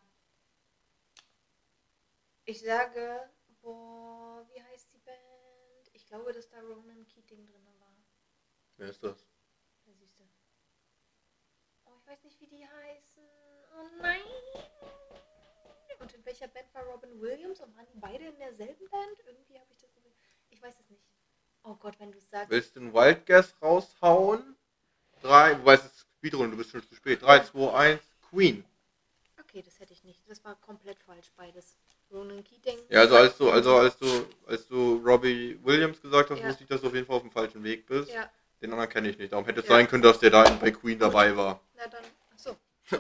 [2.47, 3.31] Ich sage,
[3.61, 5.89] boah, wie heißt die Band?
[5.93, 7.97] Ich glaube, dass da Ronan Keating drin war.
[8.77, 9.25] Wer ist das?
[9.85, 10.25] Da siehst du.
[11.85, 13.23] Oh, ich weiß nicht, wie die heißen.
[13.79, 14.21] Oh nein.
[16.01, 17.61] Und in welcher Band war Robin Williams?
[17.61, 19.21] Und waren die beide in derselben Band?
[19.27, 19.91] Irgendwie habe ich das.
[20.51, 21.07] Ich weiß es nicht.
[21.63, 22.51] Oh Gott, wenn du es sagst.
[22.51, 24.57] Willst du einen Wild Guess raushauen?
[25.23, 27.23] Drei, du weißt, es ist Speedrunde, du bist schon zu spät.
[27.23, 28.01] 3, 2, 1,
[28.31, 28.65] Queen.
[29.41, 30.21] Okay, das hätte ich nicht.
[30.29, 31.77] Das war komplett falsch, beides.
[32.11, 32.79] Ronan Keating.
[32.91, 34.07] Ja, also als du, also als du,
[34.47, 36.49] als du Robbie Williams gesagt hast, Ja.
[36.49, 38.11] wusste ich, dass du auf jeden Fall auf dem falschen Weg bist.
[38.13, 38.29] Ja,
[38.61, 39.33] Den anderen kenne ich nicht.
[39.33, 39.73] Darum hätte es Ja.
[39.77, 41.61] sein können, dass der da bei Queen dabei war.
[41.77, 42.57] Na dann, achso.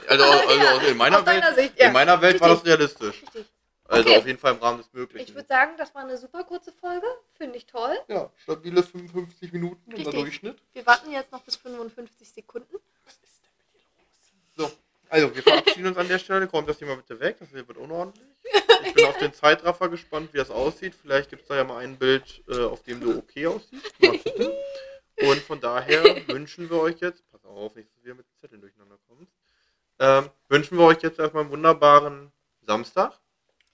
[0.08, 1.86] Also, also in meiner Aus Welt, Sicht, ja.
[1.88, 3.22] in meiner Welt war das realistisch.
[3.22, 3.46] Richtig.
[3.92, 4.18] Also Okay.
[4.18, 5.28] auf jeden Fall im Rahmen des Möglichen.
[5.28, 7.06] Ich würde sagen, das war eine super kurze Folge.
[7.36, 7.94] Finde ich toll.
[8.08, 10.14] ja, stabile 55 Minuten im Richtig.
[10.14, 10.58] Durchschnitt.
[10.72, 12.76] Wir warten jetzt noch bis 55 Sekunden.
[14.56, 14.70] So,
[15.10, 16.46] also wir verabschieden uns an der Stelle.
[16.48, 18.26] Kommt das hier mal bitte weg, das wird unordentlich.
[18.84, 20.94] Ich bin auf den Zeitraffer gespannt, wie das aussieht.
[20.94, 23.92] Vielleicht gibt es da ja mal ein Bild, äh, auf dem du okay aussiehst.
[25.20, 28.60] Und von daher wünschen wir euch jetzt, pass auf, nicht, dass du wieder mit Zetteln
[28.60, 29.32] durcheinander kommst,
[29.98, 32.32] ähm, wünschen wir euch jetzt erstmal einen wunderbaren
[32.62, 33.12] Samstag.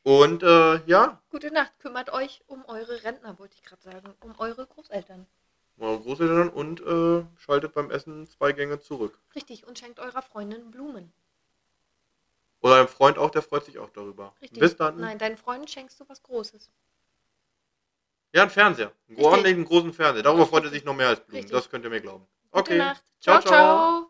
[0.02, 1.78] Und äh, ja, Gute Nacht.
[1.80, 4.14] Kümmert euch um eure Rentner, wollte ich gerade sagen.
[4.20, 5.26] Um eure Großeltern.
[5.78, 9.18] eure Großeltern und äh, schaltet beim Essen zwei Gänge zurück.
[9.34, 9.66] Richtig.
[9.66, 11.12] Und schenkt eurer Freundin Blumen.
[12.60, 14.34] Oder ein Freund auch, der freut sich auch darüber.
[14.42, 14.58] Richtig.
[14.58, 14.96] Bis dann.
[14.98, 16.70] Nein, deinen Freunden schenkst du was Großes.
[18.34, 18.92] Ja, ein Fernseher.
[19.08, 20.22] Einen ordentlichen großen Fernseher.
[20.22, 21.36] Darüber freut er sich noch mehr als Blumen.
[21.36, 21.52] Richtig.
[21.52, 22.26] Das könnt ihr mir glauben.
[22.50, 22.78] Gute Okay.
[22.78, 23.02] Nacht.
[23.20, 23.52] Ciao, ciao.
[23.52, 24.07] ciao.